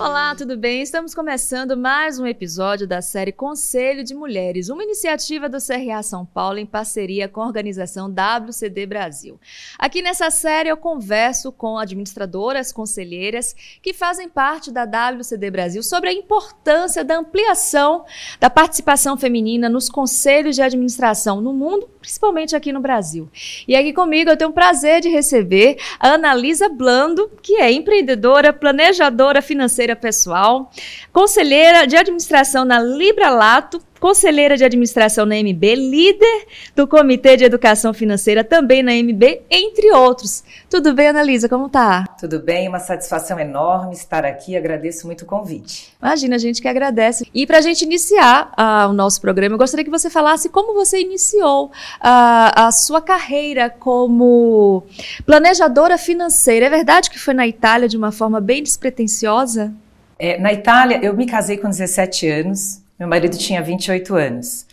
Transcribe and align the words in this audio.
Olá, 0.00 0.34
tudo 0.34 0.56
bem? 0.56 0.80
Estamos 0.80 1.14
começando 1.14 1.76
mais 1.76 2.18
um 2.18 2.26
episódio 2.26 2.86
da 2.86 3.02
série 3.02 3.32
Conselho 3.32 4.02
de 4.02 4.14
Mulheres, 4.14 4.70
uma 4.70 4.82
iniciativa 4.82 5.46
do 5.46 5.58
CRA 5.58 6.02
São 6.02 6.24
Paulo 6.24 6.56
em 6.56 6.64
parceria 6.64 7.28
com 7.28 7.42
a 7.42 7.46
organização 7.46 8.08
WCD 8.08 8.86
Brasil. 8.86 9.38
Aqui 9.78 10.00
nessa 10.00 10.30
série 10.30 10.70
eu 10.70 10.76
converso 10.78 11.52
com 11.52 11.76
administradoras, 11.76 12.72
conselheiras 12.72 13.54
que 13.82 13.92
fazem 13.92 14.26
parte 14.26 14.72
da 14.72 14.86
WCD 14.86 15.50
Brasil 15.50 15.82
sobre 15.82 16.08
a 16.08 16.14
importância 16.14 17.04
da 17.04 17.18
ampliação 17.18 18.06
da 18.40 18.48
participação 18.48 19.18
feminina 19.18 19.68
nos 19.68 19.90
conselhos 19.90 20.56
de 20.56 20.62
administração 20.62 21.42
no 21.42 21.52
mundo, 21.52 21.86
principalmente 22.00 22.56
aqui 22.56 22.72
no 22.72 22.80
Brasil. 22.80 23.28
E 23.68 23.76
aqui 23.76 23.92
comigo 23.92 24.30
eu 24.30 24.36
tenho 24.38 24.48
o 24.48 24.54
prazer 24.54 25.02
de 25.02 25.10
receber 25.10 25.76
a 25.98 26.14
Analisa 26.14 26.70
Blando, 26.70 27.30
que 27.42 27.56
é 27.56 27.70
empreendedora, 27.70 28.50
planejadora 28.50 29.42
financeira 29.42 29.89
pessoal, 29.96 30.70
conselheira 31.12 31.86
de 31.86 31.96
administração 31.96 32.64
na 32.64 32.78
Libra 32.78 33.30
Lato, 33.30 33.82
conselheira 34.00 34.56
de 34.56 34.64
administração 34.64 35.26
na 35.26 35.36
MB, 35.36 35.74
líder 35.74 36.46
do 36.74 36.88
Comitê 36.88 37.36
de 37.36 37.44
Educação 37.44 37.92
Financeira 37.92 38.42
também 38.42 38.82
na 38.82 38.92
MB, 38.92 39.42
entre 39.50 39.92
outros. 39.92 40.42
Tudo 40.68 40.94
bem, 40.94 41.08
Analisa? 41.08 41.48
Como 41.48 41.68
tá? 41.68 42.06
Tudo 42.18 42.40
bem, 42.40 42.66
uma 42.66 42.80
satisfação 42.80 43.38
enorme 43.38 43.92
estar 43.92 44.24
aqui, 44.24 44.56
agradeço 44.56 45.06
muito 45.06 45.22
o 45.22 45.26
convite. 45.26 45.92
Imagina, 46.00 46.36
a 46.36 46.38
gente 46.38 46.62
que 46.62 46.68
agradece. 46.68 47.28
E 47.34 47.46
para 47.46 47.58
a 47.58 47.60
gente 47.60 47.82
iniciar 47.82 48.52
uh, 48.58 48.88
o 48.88 48.92
nosso 48.94 49.20
programa, 49.20 49.54
eu 49.54 49.58
gostaria 49.58 49.84
que 49.84 49.90
você 49.90 50.08
falasse 50.08 50.48
como 50.48 50.72
você 50.72 51.00
iniciou 51.00 51.66
uh, 51.66 51.70
a 52.00 52.72
sua 52.72 53.02
carreira 53.02 53.68
como 53.68 54.82
planejadora 55.26 55.98
financeira. 55.98 56.66
É 56.66 56.70
verdade 56.70 57.10
que 57.10 57.18
foi 57.18 57.34
na 57.34 57.46
Itália 57.46 57.86
de 57.86 57.96
uma 57.96 58.10
forma 58.10 58.40
bem 58.40 58.62
despretensiosa? 58.62 59.72
É, 60.18 60.38
na 60.38 60.52
Itália, 60.52 61.00
eu 61.02 61.14
me 61.14 61.26
casei 61.26 61.56
com 61.56 61.68
17 61.68 62.28
anos, 62.28 62.82
meu 63.00 63.08
marido 63.08 63.38
tinha 63.38 63.62
28 63.62 64.14
anos. 64.14 64.66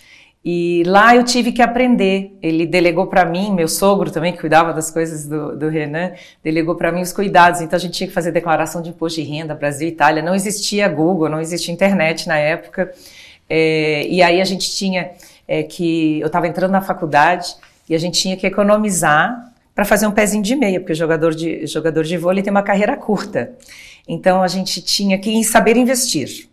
E 0.43 0.83
lá 0.85 1.15
eu 1.15 1.23
tive 1.23 1.53
que 1.53 1.61
aprender. 1.61 2.37
Ele 2.41 2.65
delegou 2.65 3.07
para 3.07 3.25
mim, 3.25 3.53
meu 3.53 3.69
sogro 3.69 4.11
também, 4.11 4.33
que 4.33 4.39
cuidava 4.39 4.73
das 4.73 4.91
coisas 4.91 5.25
do, 5.25 5.57
do 5.57 5.69
Renan, 5.69 6.11
delegou 6.43 6.75
para 6.75 6.91
mim 6.91 7.01
os 7.01 7.13
cuidados. 7.13 7.61
Então 7.61 7.77
a 7.77 7.79
gente 7.79 7.93
tinha 7.93 8.07
que 8.07 8.13
fazer 8.13 8.33
declaração 8.33 8.81
de 8.81 8.89
imposto 8.89 9.21
de 9.21 9.27
renda, 9.27 9.55
Brasil 9.55 9.87
e 9.87 9.91
Itália. 9.91 10.21
Não 10.21 10.35
existia 10.35 10.89
Google, 10.89 11.29
não 11.29 11.39
existia 11.39 11.73
internet 11.73 12.27
na 12.27 12.37
época. 12.37 12.93
É, 13.49 14.05
e 14.07 14.21
aí 14.21 14.41
a 14.41 14.45
gente 14.45 14.75
tinha 14.75 15.11
é, 15.47 15.63
que. 15.63 16.19
Eu 16.19 16.27
estava 16.27 16.47
entrando 16.47 16.71
na 16.71 16.81
faculdade 16.81 17.55
e 17.89 17.95
a 17.95 17.97
gente 17.97 18.21
tinha 18.21 18.35
que 18.35 18.45
economizar 18.45 19.53
para 19.73 19.85
fazer 19.85 20.05
um 20.05 20.11
pezinho 20.11 20.43
de 20.43 20.55
meia, 20.55 20.81
porque 20.81 20.93
jogador 20.93 21.33
de, 21.33 21.65
jogador 21.65 22.03
de 22.03 22.17
vôlei 22.17 22.43
tem 22.43 22.51
uma 22.51 22.63
carreira 22.63 22.97
curta. 22.97 23.53
Então 24.05 24.43
a 24.43 24.47
gente 24.49 24.81
tinha 24.81 25.17
que 25.17 25.41
saber 25.45 25.77
investir. 25.77 26.49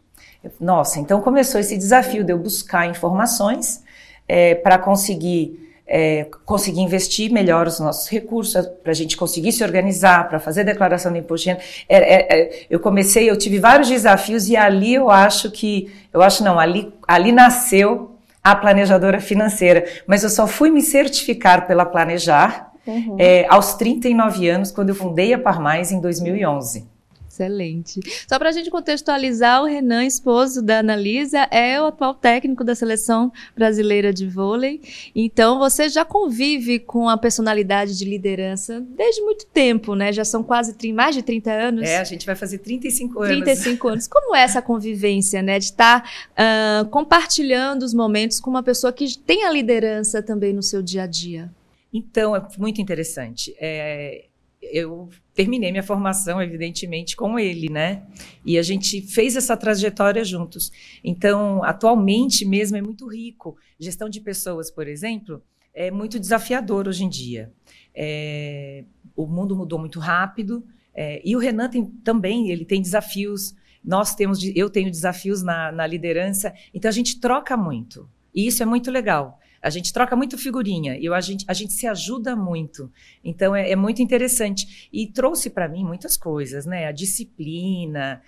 Nossa, 0.61 1.01
então 1.01 1.21
começou 1.21 1.61
esse 1.61 1.77
desafio 1.77 2.25
de 2.25 2.33
eu 2.33 2.39
buscar 2.39 2.87
informações 2.87 3.83
é, 4.29 4.55
para 4.55 4.79
conseguir 4.79 5.65
é, 5.87 6.27
conseguir 6.47 6.81
investir 6.81 7.31
melhor 7.31 7.67
os 7.67 7.79
nossos 7.79 8.09
recursos, 8.09 8.67
para 8.83 8.91
a 8.91 8.95
gente 8.95 9.17
conseguir 9.17 9.53
se 9.53 9.63
organizar, 9.63 10.29
para 10.29 10.39
fazer 10.39 10.65
declaração 10.65 11.13
de 11.13 11.19
imposto 11.19 11.45
de 11.45 11.51
renda. 11.51 11.63
É, 11.89 11.97
é, 11.97 12.41
é, 12.41 12.67
eu 12.71 12.81
comecei, 12.81 13.29
eu 13.29 13.37
tive 13.37 13.59
vários 13.59 13.89
desafios 13.89 14.49
e 14.49 14.57
ali 14.57 14.95
eu 14.95 15.11
acho 15.11 15.51
que, 15.51 15.93
eu 16.13 16.23
acho 16.23 16.43
não, 16.43 16.59
ali, 16.59 16.93
ali 17.07 17.33
nasceu 17.33 18.17
a 18.43 18.55
planejadora 18.55 19.21
financeira. 19.21 19.85
Mas 20.07 20.23
eu 20.23 20.31
só 20.31 20.47
fui 20.47 20.71
me 20.71 20.81
certificar 20.81 21.67
pela 21.67 21.85
Planejar 21.85 22.73
uhum. 22.87 23.17
É, 23.19 23.47
aos 23.49 23.75
39 23.75 24.49
anos, 24.49 24.71
quando 24.71 24.91
eu 24.91 24.95
fundei 24.95 25.35
a 25.35 25.39
Parmais 25.39 25.93
em 25.93 26.01
2011. 26.01 26.94
Excelente. 27.35 28.01
Só 28.29 28.39
para 28.39 28.49
a 28.51 28.53
gente 28.53 28.71
contextualizar, 28.71 29.61
o 29.61 29.67
Renan, 29.67 30.05
esposo 30.05 30.63
da 30.63 30.79
Analisa, 30.79 31.49
é 31.51 31.81
o 31.81 31.87
atual 31.87 32.15
técnico 32.15 32.63
da 32.63 32.77
seleção 32.77 33.33
brasileira 33.57 34.13
de 34.13 34.25
vôlei. 34.27 34.81
Então, 35.15 35.59
você 35.59 35.89
já 35.89 36.05
convive 36.05 36.79
com 36.79 37.09
a 37.09 37.19
personalidade 37.19 37.99
de 37.99 38.05
liderança 38.05 38.81
desde 38.97 39.21
muito 39.23 39.47
tempo, 39.47 39.97
né? 39.97 40.13
Já 40.13 40.25
são 40.25 40.45
quase 40.45 40.75
mais 40.93 41.17
de 41.17 41.23
30 41.23 41.51
anos. 41.51 41.89
É, 41.89 41.99
a 41.99 42.05
gente 42.05 42.25
vai 42.25 42.37
fazer 42.37 42.59
35 42.59 43.21
anos. 43.21 43.45
35 43.45 43.89
anos. 43.89 44.07
Como 44.07 44.37
é 44.37 44.43
essa 44.43 44.63
convivência, 44.63 45.43
né? 45.43 45.59
De 45.59 45.65
estar 45.65 46.03
tá, 46.03 46.83
uh, 46.83 46.89
compartilhando 46.89 47.83
os 47.83 47.93
momentos 47.93 48.39
com 48.39 48.49
uma 48.49 48.63
pessoa 48.63 48.93
que 48.93 49.19
tem 49.19 49.45
a 49.45 49.51
liderança 49.51 50.23
também 50.23 50.53
no 50.53 50.63
seu 50.63 50.81
dia 50.81 51.03
a 51.03 51.07
dia? 51.07 51.51
Então, 51.93 52.35
é 52.35 52.47
muito 52.59 52.81
interessante. 52.81 53.55
É, 53.59 54.25
eu 54.73 55.09
terminei 55.35 55.71
minha 55.71 55.83
formação, 55.83 56.41
evidentemente, 56.41 57.17
com 57.17 57.39
ele, 57.39 57.69
né? 57.69 58.03
E 58.45 58.59
a 58.59 58.63
gente 58.63 59.03
fez 59.03 59.37
essa 59.37 59.57
trajetória 59.57 60.25
juntos. 60.25 60.71
Então, 61.03 61.63
atualmente 61.65 62.45
mesmo 62.45 62.77
é 62.77 62.83
muito 62.83 63.07
rico. 63.07 63.57
Gestão 63.79 64.09
de 64.09 64.21
pessoas, 64.21 64.71
por 64.71 64.87
exemplo, 64.87 65.43
é 65.75 65.91
muito 65.91 66.19
desafiador 66.19 66.87
hoje 66.89 67.05
em 67.05 67.09
dia. 67.09 67.53
É, 67.95 68.85
o 69.17 69.27
mundo 69.27 69.57
mudou 69.57 69.79
muito 69.79 69.99
rápido 69.99 70.65
é, 70.95 71.21
e 71.25 71.35
o 71.35 71.39
Renan 71.39 71.69
tem, 71.69 71.85
também 72.05 72.51
ele 72.51 72.65
tem 72.65 72.81
desafios. 72.81 73.55
Nós 73.85 74.15
temos, 74.15 74.41
eu 74.55 74.71
tenho 74.71 74.91
desafios 74.91 75.43
na, 75.43 75.73
na 75.73 75.87
liderança. 75.87 76.55
Então 76.73 76.89
a 76.89 76.93
gente 76.93 77.21
troca 77.21 77.57
muito. 77.57 78.09
E 78.35 78.47
isso 78.47 78.63
é 78.63 78.67
muito 78.67 78.91
legal. 78.91 79.41
A 79.65 79.71
gente 79.71 79.95
troca 79.95 80.15
muito 80.15 80.37
figurinha 80.37 80.99
e 80.99 81.09
a 81.09 81.21
gente, 81.23 81.43
a 81.49 81.55
gente 81.55 81.73
se 81.73 81.87
ajuda 81.87 82.37
muito. 82.37 82.93
Então 83.25 83.57
é, 83.57 83.71
é 83.71 83.75
muito 83.75 84.03
interessante. 84.03 84.91
E 84.93 85.07
trouxe 85.07 85.49
para 85.49 85.67
mim 85.67 85.83
muitas 85.83 86.19
coisas, 86.19 86.67
né? 86.67 86.87
A 86.87 86.93
disciplina, 86.93 88.21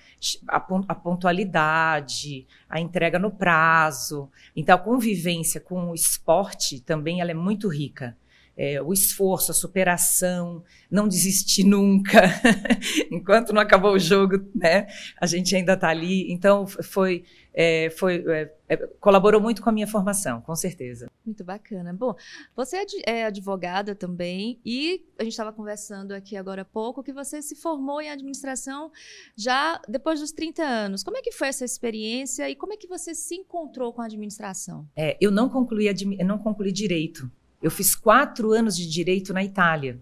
a, 0.49 0.57
a 0.57 0.95
pontualidade, 0.95 2.47
a 2.71 2.81
entrega 2.81 3.19
no 3.19 3.31
prazo. 3.31 4.31
Então 4.57 4.75
a 4.75 4.79
convivência 4.79 5.61
com 5.61 5.91
o 5.91 5.95
esporte 5.95 6.81
também 6.81 7.21
ela 7.21 7.31
é 7.31 7.35
muito 7.35 7.69
rica. 7.69 8.17
É, 8.57 8.81
o 8.81 8.93
esforço, 8.93 9.51
a 9.51 9.55
superação, 9.55 10.65
não 10.91 11.07
desistir 11.07 11.65
nunca, 11.65 12.23
enquanto 13.13 13.53
não 13.53 13.61
acabou 13.61 13.93
o 13.93 13.99
jogo, 13.99 14.39
né? 14.55 14.87
A 15.21 15.27
gente 15.27 15.55
ainda 15.55 15.75
está 15.75 15.89
ali. 15.89 16.33
Então 16.33 16.67
foi 16.67 17.25
é, 17.59 17.89
foi, 17.89 18.23
é, 18.29 18.55
é, 18.69 18.77
colaborou 19.01 19.41
muito 19.41 19.63
com 19.63 19.71
a 19.71 19.73
minha 19.73 19.87
formação, 19.87 20.43
com 20.43 20.55
certeza. 20.55 21.11
Muito 21.25 21.43
bacana. 21.43 21.91
Bom, 21.95 22.15
você 22.55 22.77
é, 22.77 23.21
é 23.21 23.25
advogada 23.25 23.95
também 23.95 24.61
e 24.63 25.03
a 25.19 25.25
gente 25.25 25.33
estava 25.33 25.55
conversando 25.55 26.13
aqui 26.13 26.37
agora 26.37 26.63
há 26.63 26.65
pouco 26.67 27.03
que 27.03 27.15
você 27.15 27.41
se 27.41 27.57
formou 27.57 27.99
em 28.03 28.11
administração 28.11 28.93
já 29.35 29.81
depois 29.89 30.21
dos 30.21 30.33
30 30.33 30.63
anos. 30.63 31.03
Como 31.03 31.17
é 31.17 31.23
que 31.23 31.33
foi 31.33 31.49
essa 31.49 31.65
experiência 31.65 32.51
e 32.51 32.55
como 32.55 32.75
é 32.75 32.77
que 32.77 32.87
você 32.87 33.15
se 33.15 33.35
encontrou 33.35 33.91
com 33.91 34.03
a 34.03 34.05
administração? 34.05 34.87
É, 34.95 35.17
eu 35.19 35.31
não 35.31 35.49
concluí, 35.49 35.87
não 36.23 36.39
concluí 36.39 36.71
direito. 36.71 37.31
Eu 37.63 37.71
fiz 37.71 37.95
quatro 37.95 38.53
anos 38.53 38.77
de 38.77 38.89
direito 38.89 39.33
na 39.33 39.43
Itália, 39.43 40.01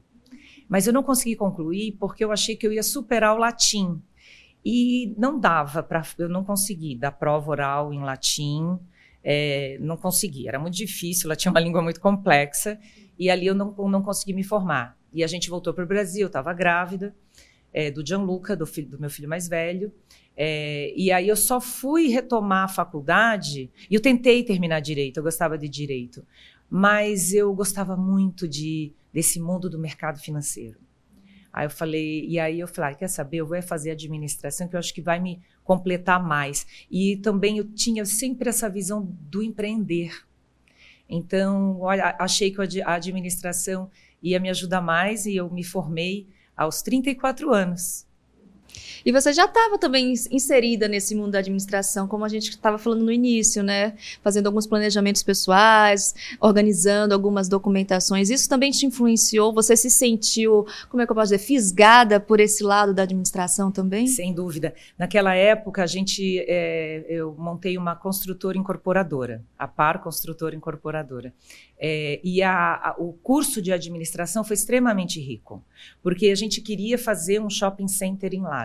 mas 0.69 0.87
eu 0.87 0.93
não 0.93 1.03
consegui 1.03 1.37
concluir 1.37 1.97
porque 1.99 2.25
eu 2.25 2.33
achei 2.33 2.57
que 2.57 2.67
eu 2.67 2.73
ia 2.73 2.83
superar 2.83 3.35
o 3.35 3.39
latim. 3.39 4.03
E 4.65 5.15
não 5.19 5.39
dava 5.39 5.83
para, 5.83 6.03
eu 6.19 6.29
não 6.29 6.43
consegui 6.43 6.97
dar 6.97 7.13
prova 7.13 7.51
oral 7.51 7.93
em 7.93 8.03
latim, 8.03 8.79
é, 9.23 9.77
não 9.81 9.97
consegui, 9.97 10.49
era 10.49 10.59
muito 10.59 10.75
difícil, 10.75 11.29
ela 11.29 11.37
tinha 11.37 11.51
uma 11.51 11.61
língua 11.61 11.83
muito 11.83 12.01
complexa, 12.01 12.79
e 13.19 13.31
ali 13.31 13.47
eu 13.47 13.55
não, 13.55 13.75
não 13.89 14.03
consegui 14.03 14.33
me 14.33 14.43
formar. 14.43 14.99
E 15.13 15.23
a 15.23 15.27
gente 15.27 15.51
voltou 15.51 15.73
para 15.73 15.85
o 15.85 15.87
Brasil, 15.87 16.27
estava 16.27 16.53
grávida, 16.53 17.15
é, 17.73 17.91
do 17.91 18.07
Gianluca, 18.07 18.57
do, 18.57 18.67
filho, 18.67 18.89
do 18.89 18.99
meu 18.99 19.11
filho 19.11 19.29
mais 19.29 19.49
velho, 19.49 19.93
é, 20.37 20.93
e 20.97 21.13
aí 21.13 21.29
eu 21.29 21.37
só 21.37 21.61
fui 21.61 22.09
retomar 22.09 22.65
a 22.65 22.69
faculdade, 22.69 23.71
e 23.91 23.95
eu 23.95 24.01
tentei 24.01 24.43
terminar 24.45 24.81
direito, 24.81 25.19
eu 25.19 25.23
gostava 25.23 25.57
de 25.57 25.69
direito, 25.69 26.25
mas 26.69 27.33
eu 27.33 27.55
gostava 27.55 27.97
muito 27.97 28.49
de, 28.49 28.93
desse 29.13 29.41
mundo 29.41 29.69
do 29.71 29.79
mercado 29.79 30.19
financeiro. 30.19 30.79
Aí 31.53 31.67
eu 31.67 31.71
falei, 31.71 32.27
e 32.27 32.39
aí 32.39 32.59
eu 32.59 32.67
falei, 32.67 32.93
ah, 32.93 32.95
quer 32.97 33.09
saber, 33.09 33.37
eu 33.37 33.47
vou 33.47 33.63
fazer 33.63 33.93
administração 33.93 34.67
que 34.67 34.75
eu 34.75 34.81
acho 34.81 34.93
que 34.93 35.01
vai 35.01 35.21
me 35.21 35.41
completar 35.63 36.21
mais. 36.21 36.67
E 36.91 37.17
também 37.19 37.59
eu 37.59 37.65
tinha 37.65 38.05
sempre 38.05 38.49
essa 38.49 38.69
visão 38.69 39.09
do 39.31 39.41
empreender. 39.41 40.25
Então, 41.09 41.81
olha, 41.81 42.17
achei 42.19 42.51
que 42.51 42.83
a 42.83 42.95
administração 42.95 43.89
ia 44.21 44.41
me 44.41 44.51
ajudar 44.51 44.81
mais 44.81 45.27
e 45.27 45.37
eu 45.37 45.49
me 45.49 45.63
formei 45.63 46.29
aos 46.57 46.83
34 46.83 47.53
anos. 47.53 48.05
E 49.05 49.13
você 49.13 49.33
já 49.33 49.45
estava 49.45 49.79
também 49.79 50.13
inserida 50.31 50.89
nesse 50.89 51.15
mundo 51.15 51.33
da 51.33 51.39
administração, 51.39 52.09
como 52.09 52.25
a 52.25 52.29
gente 52.29 52.51
estava 52.51 52.79
falando 52.79 53.03
no 53.03 53.13
início, 53.13 53.63
né? 53.63 53.95
Fazendo 54.23 54.47
alguns 54.47 54.67
planejamentos 54.67 55.23
pessoais, 55.23 56.15
organizando 56.41 57.15
algumas 57.15 57.49
documentações. 57.49 58.31
Isso 58.31 58.49
também 58.49 58.71
te 58.71 58.87
influenciou? 58.87 59.53
Você 59.53 59.77
se 59.77 59.91
sentiu, 59.91 60.67
como 60.89 61.03
é 61.03 61.07
que 61.07 61.13
eu 61.13 61.17
posso 61.17 61.33
dizer, 61.33 61.45
fisgada 61.45 62.19
por 62.19 62.41
esse 62.41 62.63
lado 62.63 62.95
da 62.95 63.03
administração 63.03 63.71
também? 63.71 64.07
Sem 64.07 64.33
dúvida. 64.33 64.75
Naquela 64.99 65.35
época, 65.35 65.83
a 65.83 65.87
gente, 65.87 66.45
é, 66.49 67.05
eu 67.09 67.35
montei 67.39 67.77
uma 67.77 67.95
construtora 67.95 68.57
incorporadora, 68.57 69.43
a 69.59 69.69
Par 69.69 70.01
Construtora 70.03 70.55
Incorporadora. 70.55 71.33
É, 71.79 72.21
e 72.23 72.43
a, 72.43 72.75
a, 72.77 72.95
o 72.99 73.13
curso 73.13 73.61
de 73.61 73.73
administração 73.73 74.45
foi 74.45 74.55
extremamente 74.55 75.21
rico, 75.21 75.63
porque 76.03 76.29
a 76.29 76.35
gente 76.35 76.61
queria 76.61 76.97
fazer 76.97 77.41
um 77.41 77.51
shopping 77.51 77.89
center 77.89 78.33
em 78.33 78.41
Lages. 78.41 78.64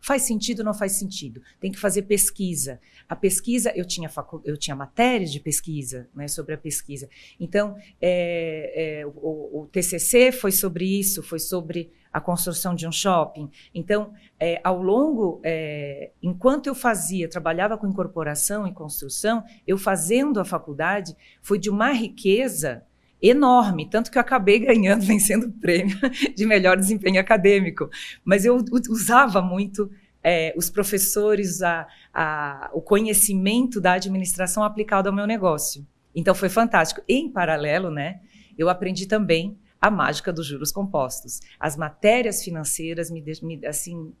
Faz 0.00 0.22
sentido 0.22 0.60
ou 0.60 0.64
não 0.64 0.74
faz 0.74 0.92
sentido? 0.92 1.42
Tem 1.60 1.72
que 1.72 1.78
fazer 1.78 2.02
pesquisa. 2.02 2.80
A 3.08 3.16
pesquisa, 3.16 3.72
eu 3.74 3.84
tinha, 3.84 4.08
facu 4.08 4.40
eu 4.44 4.56
tinha 4.56 4.76
matérias 4.76 5.32
de 5.32 5.40
pesquisa 5.40 6.08
né, 6.14 6.28
sobre 6.28 6.54
a 6.54 6.58
pesquisa. 6.58 7.08
Então, 7.40 7.76
é, 8.00 9.00
é, 9.00 9.06
o, 9.06 9.62
o, 9.62 9.68
TCC 9.72 10.30
foi 10.30 10.52
sobre 10.52 10.84
isso, 10.84 11.22
foi 11.22 11.38
sobre 11.38 11.90
a 12.12 12.20
construção 12.20 12.74
de 12.74 12.86
um 12.86 12.92
shopping. 12.92 13.50
Então, 13.74 14.12
é, 14.38 14.60
ao 14.62 14.80
longo, 14.82 15.40
é, 15.44 16.12
enquanto 16.22 16.68
eu 16.68 16.74
fazia, 16.74 17.28
trabalhava 17.28 17.76
com 17.76 17.88
incorporação 17.88 18.66
e 18.66 18.72
construção, 18.72 19.44
eu 19.66 19.76
fazendo 19.76 20.40
a 20.40 20.44
faculdade, 20.44 21.16
foi 21.42 21.58
de 21.58 21.68
uma 21.68 21.92
riqueza 21.92 22.84
enorme, 23.22 23.88
tanto 23.88 24.10
que 24.10 24.18
eu 24.18 24.20
acabei 24.20 24.58
ganhando, 24.58 25.02
vencendo 25.06 25.44
o 25.44 25.52
prêmio 25.52 25.96
de 26.34 26.46
melhor 26.46 26.76
desempenho 26.76 27.20
acadêmico. 27.20 27.88
Mas 28.24 28.44
eu 28.44 28.62
usava 28.88 29.40
muito 29.40 29.90
é, 30.22 30.52
os 30.56 30.68
professores, 30.68 31.62
a, 31.62 31.86
a, 32.12 32.70
o 32.72 32.80
conhecimento 32.80 33.80
da 33.80 33.92
administração 33.92 34.62
aplicado 34.62 35.08
ao 35.08 35.14
meu 35.14 35.26
negócio. 35.26 35.86
Então 36.14 36.34
foi 36.34 36.48
fantástico. 36.48 37.02
Em 37.08 37.30
paralelo, 37.30 37.90
né, 37.90 38.20
eu 38.58 38.68
aprendi 38.68 39.06
também 39.06 39.58
a 39.80 39.90
mágica 39.90 40.32
dos 40.32 40.46
juros 40.46 40.72
compostos. 40.72 41.40
As 41.60 41.76
matérias 41.76 42.42
financeiras 42.42 43.10
me, 43.10 43.22
me 43.42 43.66
assim 43.66 44.12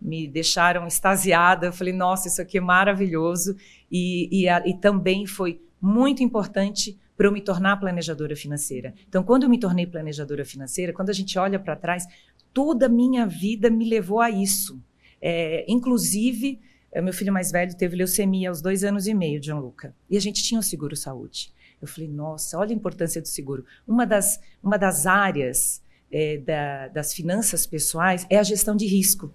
me 0.00 0.26
deixaram 0.26 0.86
extasiada. 0.86 1.66
Eu 1.66 1.72
falei, 1.72 1.92
nossa, 1.92 2.26
isso 2.26 2.42
aqui 2.42 2.58
é 2.58 2.60
maravilhoso. 2.60 3.56
E, 3.90 4.28
e, 4.32 4.48
a, 4.48 4.66
e 4.66 4.74
também 4.74 5.26
foi 5.26 5.62
muito 5.80 6.22
importante 6.22 6.98
para 7.16 7.26
eu 7.26 7.32
me 7.32 7.40
tornar 7.40 7.76
planejadora 7.76 8.34
financeira. 8.34 8.94
Então, 9.08 9.22
quando 9.22 9.44
eu 9.44 9.48
me 9.48 9.58
tornei 9.58 9.86
planejadora 9.86 10.44
financeira, 10.44 10.92
quando 10.92 11.10
a 11.10 11.12
gente 11.12 11.38
olha 11.38 11.58
para 11.58 11.76
trás, 11.76 12.06
toda 12.52 12.86
a 12.86 12.88
minha 12.88 13.26
vida 13.26 13.70
me 13.70 13.88
levou 13.88 14.20
a 14.20 14.30
isso. 14.30 14.82
É, 15.20 15.64
inclusive, 15.68 16.60
é, 16.90 17.00
meu 17.00 17.12
filho 17.12 17.32
mais 17.32 17.50
velho 17.50 17.76
teve 17.76 17.96
leucemia 17.96 18.48
aos 18.48 18.60
dois 18.60 18.84
anos 18.84 19.06
e 19.06 19.14
meio, 19.14 19.40
John 19.40 19.60
Luca, 19.60 19.94
e 20.10 20.16
a 20.16 20.20
gente 20.20 20.42
tinha 20.42 20.60
o 20.60 20.62
seguro 20.62 20.96
saúde. 20.96 21.52
Eu 21.80 21.88
falei, 21.88 22.08
nossa, 22.08 22.58
olha 22.58 22.70
a 22.70 22.74
importância 22.76 23.20
do 23.20 23.26
seguro. 23.26 23.64
Uma 23.86 24.06
das, 24.06 24.40
uma 24.62 24.76
das 24.76 25.06
áreas 25.06 25.82
é, 26.12 26.38
da, 26.38 26.88
das 26.88 27.12
finanças 27.12 27.66
pessoais 27.66 28.26
é 28.30 28.38
a 28.38 28.42
gestão 28.42 28.76
de 28.76 28.86
risco. 28.86 29.32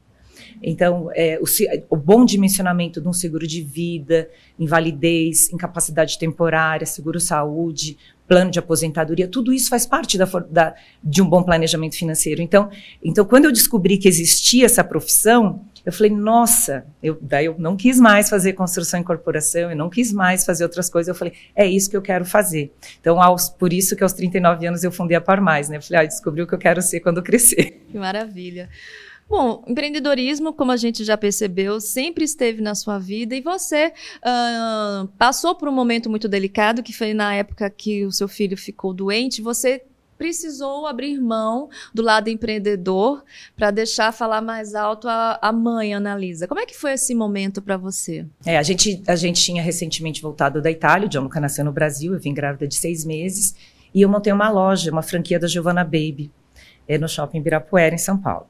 Então, 0.61 1.09
é, 1.13 1.39
o, 1.41 1.45
o, 1.89 1.97
bom 1.97 2.25
dimensionamento 2.25 2.99
de 3.01 3.07
um 3.07 3.13
seguro 3.13 3.45
de 3.47 3.61
vida, 3.61 4.29
invalidez, 4.59 5.51
incapacidade 5.51 6.17
temporária, 6.17 6.85
seguro-saúde, 6.85 7.97
plano 8.27 8.51
de 8.51 8.59
aposentadoria, 8.59 9.27
tudo 9.27 9.53
isso 9.53 9.69
faz 9.69 9.85
parte 9.85 10.17
da, 10.17 10.25
da, 10.49 10.75
de 11.03 11.21
um 11.21 11.29
bom 11.29 11.43
planejamento 11.43 11.95
financeiro. 11.95 12.41
Então, 12.41 12.69
então, 13.03 13.23
quando 13.23 13.45
eu 13.45 13.51
descobri 13.51 13.97
que 13.97 14.07
existia 14.07 14.65
essa 14.65 14.83
profissão, 14.83 15.61
eu 15.85 15.93
falei, 15.93 16.11
nossa, 16.11 16.85
eu, 17.01 17.17
daí 17.21 17.45
eu 17.45 17.55
não 17.57 17.77
quis 17.77 17.97
mais 17.97 18.29
fazer 18.29 18.51
construção 18.51 18.99
em 18.99 19.03
corporação, 19.03 19.71
eu 19.71 19.77
não 19.77 19.89
quis 19.89 20.11
mais 20.11 20.45
fazer 20.45 20.65
outras 20.65 20.89
coisas. 20.89 21.07
Eu 21.07 21.15
falei, 21.15 21.33
é 21.55 21.65
isso 21.65 21.89
que 21.89 21.95
eu 21.95 22.01
quero 22.01 22.25
fazer. 22.25 22.73
Então, 22.99 23.21
aos, 23.21 23.47
por 23.47 23.71
isso 23.71 23.95
que 23.95 24.03
aos 24.03 24.11
39 24.11 24.67
anos 24.67 24.83
eu 24.83 24.91
fundei 24.91 25.15
a 25.15 25.21
Par 25.21 25.39
Mais, 25.39 25.69
né? 25.69 25.77
Eu 25.77 25.81
falei, 25.81 26.03
ah, 26.03 26.05
descobri 26.05 26.41
o 26.41 26.47
que 26.47 26.53
eu 26.53 26.59
quero 26.59 26.81
ser 26.81 26.99
quando 26.99 27.23
crescer. 27.23 27.85
Que 27.89 27.97
maravilha. 27.97 28.67
Bom, 29.29 29.61
empreendedorismo, 29.67 30.53
como 30.53 30.71
a 30.71 30.77
gente 30.77 31.03
já 31.03 31.17
percebeu, 31.17 31.81
sempre 31.81 32.23
esteve 32.23 32.61
na 32.61 32.73
sua 32.73 32.97
vida 32.97 33.35
e 33.35 33.41
você 33.41 33.91
uh, 34.23 35.07
passou 35.17 35.53
por 35.53 35.67
um 35.67 35.71
momento 35.71 36.09
muito 36.09 36.29
delicado, 36.29 36.81
que 36.81 36.93
foi 36.93 37.13
na 37.13 37.35
época 37.35 37.69
que 37.69 38.05
o 38.05 38.11
seu 38.11 38.29
filho 38.29 38.55
ficou 38.55 38.93
doente. 38.93 39.41
Você 39.41 39.83
precisou 40.17 40.87
abrir 40.87 41.19
mão 41.19 41.69
do 41.93 42.01
lado 42.01 42.29
empreendedor 42.29 43.23
para 43.55 43.69
deixar 43.69 44.13
falar 44.13 44.41
mais 44.41 44.73
alto 44.73 45.07
a, 45.09 45.37
a 45.41 45.51
mãe, 45.51 45.93
Analisa. 45.93 46.47
Como 46.47 46.59
é 46.59 46.65
que 46.65 46.75
foi 46.75 46.93
esse 46.93 47.13
momento 47.13 47.61
para 47.61 47.75
você? 47.75 48.25
É, 48.45 48.57
a 48.57 48.63
gente, 48.63 49.03
a 49.05 49.15
gente 49.15 49.41
tinha 49.41 49.61
recentemente 49.61 50.21
voltado 50.21 50.61
da 50.61 50.71
Itália, 50.71 51.05
o 51.05 51.09
John 51.09 51.23
Luca 51.23 51.39
nasceu 51.39 51.65
no 51.65 51.71
Brasil, 51.71 52.13
eu 52.13 52.19
vim 52.19 52.33
grávida 52.33 52.65
de 52.65 52.75
seis 52.75 53.05
meses, 53.05 53.55
e 53.93 54.01
eu 54.01 54.09
montei 54.09 54.31
uma 54.31 54.49
loja, 54.49 54.89
uma 54.89 55.03
franquia 55.03 55.37
da 55.37 55.47
Giovanna 55.47 55.83
Baby, 55.83 56.31
é, 56.87 56.97
no 56.97 57.07
shopping 57.07 57.39
Ibirapuera, 57.39 57.93
em 57.93 57.99
São 57.99 58.17
Paulo. 58.17 58.47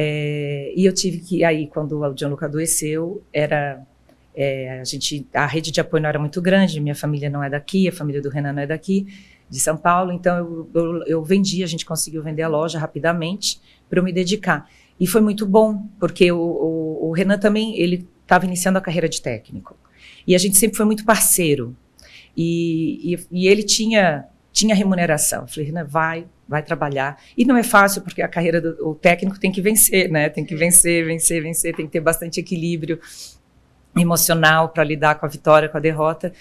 É, 0.00 0.72
e 0.76 0.86
eu 0.86 0.94
tive 0.94 1.18
que, 1.18 1.42
aí, 1.42 1.66
quando 1.66 1.98
o 1.98 2.16
Gianluca 2.16 2.46
adoeceu, 2.46 3.20
era. 3.32 3.84
É, 4.32 4.78
a 4.78 4.84
gente, 4.84 5.26
a 5.34 5.44
rede 5.44 5.72
de 5.72 5.80
apoio 5.80 6.00
não 6.00 6.08
era 6.08 6.20
muito 6.20 6.40
grande, 6.40 6.80
minha 6.80 6.94
família 6.94 7.28
não 7.28 7.42
é 7.42 7.50
daqui, 7.50 7.88
a 7.88 7.92
família 7.92 8.22
do 8.22 8.28
Renan 8.28 8.52
não 8.52 8.62
é 8.62 8.66
daqui, 8.68 9.08
de 9.50 9.58
São 9.58 9.76
Paulo, 9.76 10.12
então 10.12 10.36
eu, 10.36 10.70
eu, 10.72 11.02
eu 11.04 11.24
vendi, 11.24 11.64
a 11.64 11.66
gente 11.66 11.84
conseguiu 11.84 12.22
vender 12.22 12.42
a 12.42 12.48
loja 12.48 12.78
rapidamente 12.78 13.60
para 13.90 13.98
eu 13.98 14.04
me 14.04 14.12
dedicar. 14.12 14.70
E 15.00 15.08
foi 15.08 15.20
muito 15.20 15.44
bom, 15.44 15.84
porque 15.98 16.30
o, 16.30 16.38
o, 16.38 17.08
o 17.08 17.12
Renan 17.12 17.36
também, 17.36 17.76
ele 17.80 18.06
estava 18.22 18.46
iniciando 18.46 18.78
a 18.78 18.80
carreira 18.80 19.08
de 19.08 19.20
técnico. 19.20 19.76
E 20.24 20.36
a 20.36 20.38
gente 20.38 20.56
sempre 20.56 20.76
foi 20.76 20.86
muito 20.86 21.04
parceiro. 21.04 21.76
E, 22.36 23.14
e, 23.14 23.26
e 23.32 23.48
ele 23.48 23.64
tinha, 23.64 24.24
tinha 24.58 24.74
remuneração. 24.74 25.42
Eu 25.42 25.46
falei, 25.46 25.66
Renan, 25.66 25.84
vai, 25.84 26.26
vai 26.48 26.64
trabalhar. 26.64 27.22
E 27.36 27.44
não 27.44 27.56
é 27.56 27.62
fácil, 27.62 28.02
porque 28.02 28.20
a 28.20 28.26
carreira 28.26 28.60
do 28.60 28.92
técnico 28.96 29.38
tem 29.38 29.52
que 29.52 29.62
vencer, 29.62 30.10
né? 30.10 30.28
Tem 30.28 30.44
que 30.44 30.56
vencer, 30.56 31.06
vencer, 31.06 31.40
vencer, 31.40 31.76
tem 31.76 31.86
que 31.86 31.92
ter 31.92 32.00
bastante 32.00 32.40
equilíbrio 32.40 32.98
emocional 33.96 34.68
para 34.70 34.82
lidar 34.82 35.14
com 35.14 35.26
a 35.26 35.28
vitória, 35.28 35.68
com 35.68 35.76
a 35.76 35.80
derrota. 35.80 36.32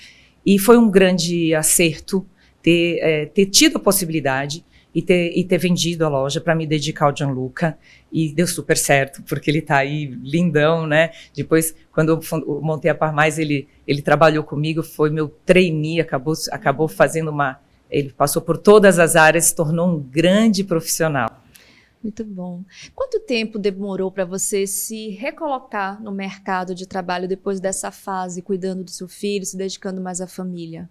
E 0.43 0.57
foi 0.57 0.79
um 0.79 0.89
grande 0.89 1.53
acerto 1.53 2.25
ter, 2.59 2.97
é, 3.01 3.25
ter 3.27 3.45
tido 3.45 3.77
a 3.77 3.79
possibilidade 3.79 4.65
e 4.95 5.01
ter, 5.03 5.37
e 5.37 5.43
ter 5.43 5.59
vendido 5.59 6.03
a 6.03 6.09
loja 6.09 6.41
para 6.41 6.55
me 6.55 6.65
dedicar 6.65 7.05
ao 7.05 7.15
Gianluca. 7.15 7.77
E 8.11 8.33
deu 8.33 8.47
super 8.47 8.77
certo, 8.77 9.21
porque 9.29 9.51
ele 9.51 9.59
está 9.59 9.77
aí 9.77 10.07
lindão, 10.23 10.87
né? 10.87 11.11
Depois, 11.35 11.75
quando 11.91 12.09
eu 12.09 12.61
montei 12.63 12.89
a 12.89 12.95
Par 12.95 13.13
Mais, 13.13 13.37
ele, 13.37 13.67
ele 13.85 14.01
trabalhou 14.01 14.43
comigo, 14.43 14.81
foi 14.81 15.11
meu 15.11 15.27
trainee, 15.45 16.01
acabou, 16.01 16.33
acabou 16.51 16.87
fazendo 16.87 17.29
uma 17.29 17.59
ele 17.89 18.11
passou 18.11 18.41
por 18.41 18.57
todas 18.57 18.99
as 18.99 19.15
áreas, 19.15 19.45
se 19.45 19.55
tornou 19.55 19.87
um 19.87 19.99
grande 19.99 20.63
profissional. 20.63 21.43
Muito 22.03 22.23
bom. 22.23 22.63
Quanto 22.95 23.19
tempo 23.19 23.57
demorou 23.57 24.11
para 24.11 24.23
você 24.23 24.67
se 24.67 25.09
recolocar 25.09 26.01
no 26.01 26.11
mercado 26.11 26.75
de 26.75 26.87
trabalho 26.87 27.27
depois 27.27 27.59
dessa 27.59 27.91
fase, 27.91 28.41
cuidando 28.41 28.83
do 28.83 28.91
seu 28.91 29.07
filho, 29.07 29.45
se 29.45 29.57
dedicando 29.57 29.99
mais 29.99 30.21
à 30.21 30.27
família? 30.27 30.89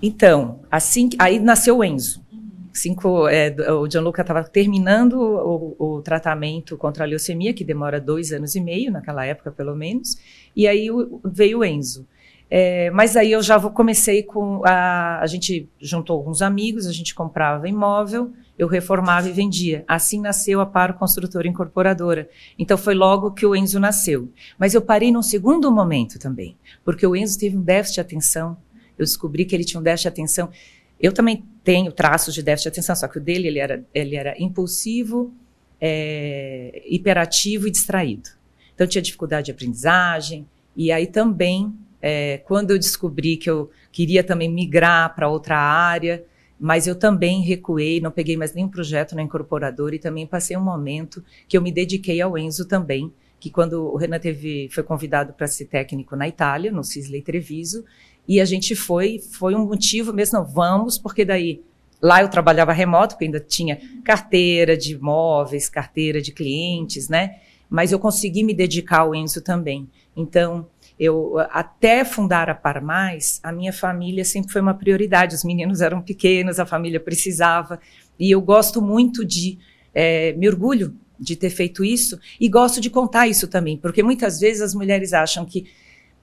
Então, 0.00 0.60
assim, 0.70 1.08
aí 1.18 1.38
nasceu 1.38 1.78
o 1.78 1.84
Enzo. 1.84 2.24
Cinco, 2.72 3.26
é, 3.26 3.54
o 3.72 3.90
Gianluca 3.90 4.20
estava 4.20 4.44
terminando 4.44 5.14
o, 5.14 5.76
o, 5.78 6.02
tratamento 6.02 6.76
contra 6.76 7.04
a 7.04 7.06
leucemia, 7.06 7.54
que 7.54 7.64
demora 7.64 7.98
dois 7.98 8.32
anos 8.32 8.54
e 8.54 8.60
meio, 8.60 8.92
naquela 8.92 9.24
época 9.24 9.50
pelo 9.50 9.74
menos, 9.74 10.18
e 10.54 10.68
aí 10.68 10.88
veio 11.24 11.60
o 11.60 11.64
Enzo. 11.64 12.06
É, 12.48 12.90
mas 12.90 13.16
aí 13.16 13.32
eu 13.32 13.42
já 13.42 13.58
comecei 13.70 14.22
com 14.22 14.62
a, 14.64 15.18
a 15.20 15.26
gente 15.26 15.68
juntou 15.80 16.16
alguns 16.16 16.42
amigos, 16.42 16.86
a 16.86 16.92
gente 16.92 17.14
comprava 17.14 17.68
imóvel, 17.68 18.32
eu 18.56 18.68
reformava 18.68 19.28
e 19.28 19.32
vendia. 19.32 19.84
Assim 19.86 20.20
nasceu 20.20 20.60
a 20.60 20.66
Paro 20.66 20.94
Construtora 20.94 21.48
Incorporadora. 21.48 22.28
Então 22.58 22.78
foi 22.78 22.94
logo 22.94 23.32
que 23.32 23.44
o 23.44 23.54
Enzo 23.54 23.80
nasceu. 23.80 24.30
Mas 24.58 24.74
eu 24.74 24.80
parei 24.80 25.10
num 25.10 25.22
segundo 25.22 25.70
momento 25.72 26.18
também, 26.18 26.56
porque 26.84 27.06
o 27.06 27.16
Enzo 27.16 27.38
teve 27.38 27.56
um 27.56 27.62
déficit 27.62 27.96
de 27.96 28.00
atenção. 28.00 28.56
Eu 28.96 29.04
descobri 29.04 29.44
que 29.44 29.54
ele 29.54 29.64
tinha 29.64 29.80
um 29.80 29.82
déficit 29.82 30.04
de 30.04 30.08
atenção. 30.08 30.50
Eu 30.98 31.12
também 31.12 31.44
tenho 31.62 31.92
traços 31.92 32.32
de 32.32 32.42
déficit 32.42 32.70
de 32.70 32.74
atenção, 32.74 32.96
só 32.96 33.08
que 33.08 33.18
o 33.18 33.20
dele 33.20 33.48
ele 33.48 33.58
era, 33.58 33.84
ele 33.92 34.16
era 34.16 34.34
impulsivo, 34.38 35.34
é, 35.80 36.82
hiperativo 36.86 37.66
e 37.66 37.70
distraído. 37.70 38.30
Então 38.74 38.86
tinha 38.86 39.02
dificuldade 39.02 39.46
de 39.46 39.50
aprendizagem. 39.50 40.46
E 40.74 40.92
aí 40.92 41.06
também 41.06 41.74
é, 42.08 42.38
quando 42.38 42.70
eu 42.70 42.78
descobri 42.78 43.36
que 43.36 43.50
eu 43.50 43.68
queria 43.90 44.22
também 44.22 44.48
migrar 44.48 45.12
para 45.12 45.28
outra 45.28 45.58
área, 45.58 46.24
mas 46.58 46.86
eu 46.86 46.94
também 46.94 47.42
recuei, 47.42 48.00
não 48.00 48.12
peguei 48.12 48.36
mais 48.36 48.54
nenhum 48.54 48.68
projeto 48.68 49.16
na 49.16 49.22
incorporadora 49.22 49.96
e 49.96 49.98
também 49.98 50.24
passei 50.24 50.56
um 50.56 50.62
momento 50.62 51.20
que 51.48 51.58
eu 51.58 51.60
me 51.60 51.72
dediquei 51.72 52.20
ao 52.20 52.38
Enzo 52.38 52.68
também, 52.68 53.12
que 53.40 53.50
quando 53.50 53.92
o 53.92 53.96
Renan 53.96 54.20
teve, 54.20 54.68
foi 54.70 54.84
convidado 54.84 55.32
para 55.32 55.48
ser 55.48 55.64
técnico 55.64 56.14
na 56.14 56.28
Itália, 56.28 56.70
no 56.70 56.84
Cisley 56.84 57.22
Treviso, 57.22 57.84
e 58.28 58.40
a 58.40 58.44
gente 58.44 58.76
foi, 58.76 59.18
foi 59.18 59.56
um 59.56 59.66
motivo 59.66 60.12
mesmo, 60.12 60.38
não, 60.38 60.46
vamos, 60.46 60.96
porque 60.96 61.24
daí 61.24 61.60
lá 62.00 62.22
eu 62.22 62.28
trabalhava 62.28 62.72
remoto, 62.72 63.16
porque 63.16 63.24
ainda 63.24 63.40
tinha 63.40 63.80
carteira 64.04 64.76
de 64.76 64.94
imóveis, 64.94 65.68
carteira 65.68 66.22
de 66.22 66.30
clientes, 66.30 67.08
né? 67.08 67.40
Mas 67.68 67.92
eu 67.92 67.98
consegui 67.98 68.44
me 68.44 68.54
dedicar 68.54 69.00
ao 69.00 69.14
Enzo 69.14 69.42
também. 69.42 69.88
Então, 70.16 70.66
eu 70.98 71.34
até 71.50 72.04
fundar 72.04 72.48
a 72.48 72.54
Par 72.54 72.82
Mais, 72.82 73.38
a 73.42 73.52
minha 73.52 73.72
família 73.72 74.24
sempre 74.24 74.52
foi 74.52 74.62
uma 74.62 74.74
prioridade. 74.74 75.34
Os 75.34 75.44
meninos 75.44 75.80
eram 75.80 76.00
pequenos, 76.00 76.58
a 76.58 76.64
família 76.64 76.98
precisava, 76.98 77.78
e 78.18 78.30
eu 78.30 78.40
gosto 78.40 78.80
muito 78.80 79.24
de 79.24 79.58
é, 79.94 80.32
me 80.32 80.48
orgulho 80.48 80.94
de 81.18 81.36
ter 81.36 81.50
feito 81.50 81.84
isso 81.84 82.18
e 82.40 82.48
gosto 82.48 82.80
de 82.80 82.90
contar 82.90 83.26
isso 83.26 83.48
também, 83.48 83.76
porque 83.76 84.02
muitas 84.02 84.38
vezes 84.38 84.60
as 84.60 84.74
mulheres 84.74 85.12
acham 85.12 85.44
que, 85.44 85.66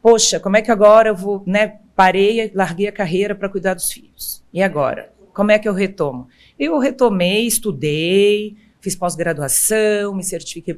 poxa, 0.02 0.40
como 0.40 0.58
é 0.58 0.62
que 0.62 0.72
agora 0.72 1.10
eu 1.10 1.16
vou, 1.16 1.44
né? 1.46 1.80
Parei, 1.96 2.52
larguei 2.56 2.88
a 2.88 2.92
carreira 2.92 3.36
para 3.36 3.50
cuidar 3.50 3.76
dos 3.76 3.92
filhos. 3.92 4.44
E 4.52 4.64
agora? 4.64 5.12
Como 5.32 5.52
é 5.52 5.60
que 5.60 5.68
eu 5.68 5.74
retomo? 5.74 6.28
Eu 6.58 6.78
retomei, 6.80 7.46
estudei, 7.46 8.56
fiz 8.84 8.98
pós-graduação, 8.98 10.13
me 10.13 10.25
certifiquei 10.25 10.75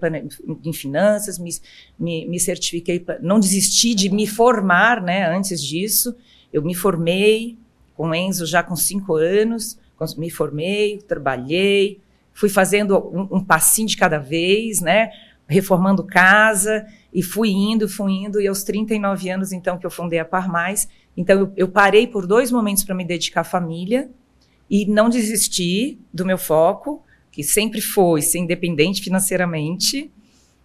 em 0.63 0.71
finanças, 0.71 1.39
me, 1.39 1.49
me, 1.97 2.27
me 2.27 2.39
certifiquei, 2.39 3.03
não 3.19 3.39
desisti 3.39 3.95
de 3.95 4.11
me 4.11 4.27
formar, 4.27 5.01
né, 5.01 5.27
antes 5.27 5.59
disso, 5.61 6.15
eu 6.53 6.61
me 6.61 6.75
formei 6.75 7.57
com 7.95 8.13
Enzo 8.13 8.45
já 8.45 8.61
com 8.61 8.75
cinco 8.75 9.15
anos, 9.15 9.79
me 10.17 10.29
formei, 10.29 10.99
trabalhei, 10.99 11.99
fui 12.31 12.47
fazendo 12.47 12.95
um, 12.95 13.37
um 13.37 13.43
passinho 13.43 13.87
de 13.87 13.97
cada 13.97 14.19
vez, 14.19 14.81
né, 14.81 15.09
reformando 15.47 16.03
casa, 16.03 16.85
e 17.11 17.23
fui 17.23 17.49
indo, 17.49 17.89
fui 17.89 18.11
indo, 18.11 18.39
e 18.39 18.47
aos 18.47 18.61
39 18.61 19.29
anos, 19.31 19.51
então, 19.51 19.79
que 19.79 19.85
eu 19.85 19.91
fundei 19.91 20.19
a 20.19 20.25
Par 20.25 20.47
Mais, 20.47 20.87
então 21.17 21.39
eu, 21.39 21.53
eu 21.57 21.67
parei 21.67 22.05
por 22.05 22.27
dois 22.27 22.51
momentos 22.51 22.83
para 22.83 22.93
me 22.93 23.03
dedicar 23.03 23.41
à 23.41 23.43
família, 23.43 24.11
e 24.69 24.85
não 24.85 25.09
desisti 25.09 25.99
do 26.13 26.23
meu 26.23 26.37
foco, 26.37 27.03
que 27.35 27.43
sempre 27.43 27.81
foi 27.81 28.21
ser 28.21 28.39
independente 28.39 29.01
financeiramente 29.01 30.09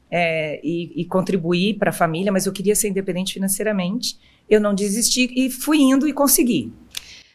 é, 0.08 0.60
e, 0.62 1.02
e 1.02 1.04
contribuir 1.04 1.74
para 1.78 1.90
a 1.90 1.92
família, 1.92 2.30
mas 2.30 2.46
eu 2.46 2.52
queria 2.52 2.76
ser 2.76 2.88
independente 2.88 3.32
financeiramente. 3.34 4.16
Eu 4.48 4.60
não 4.60 4.72
desisti 4.72 5.28
e 5.34 5.50
fui 5.50 5.78
indo 5.78 6.06
e 6.06 6.12
consegui. 6.12 6.72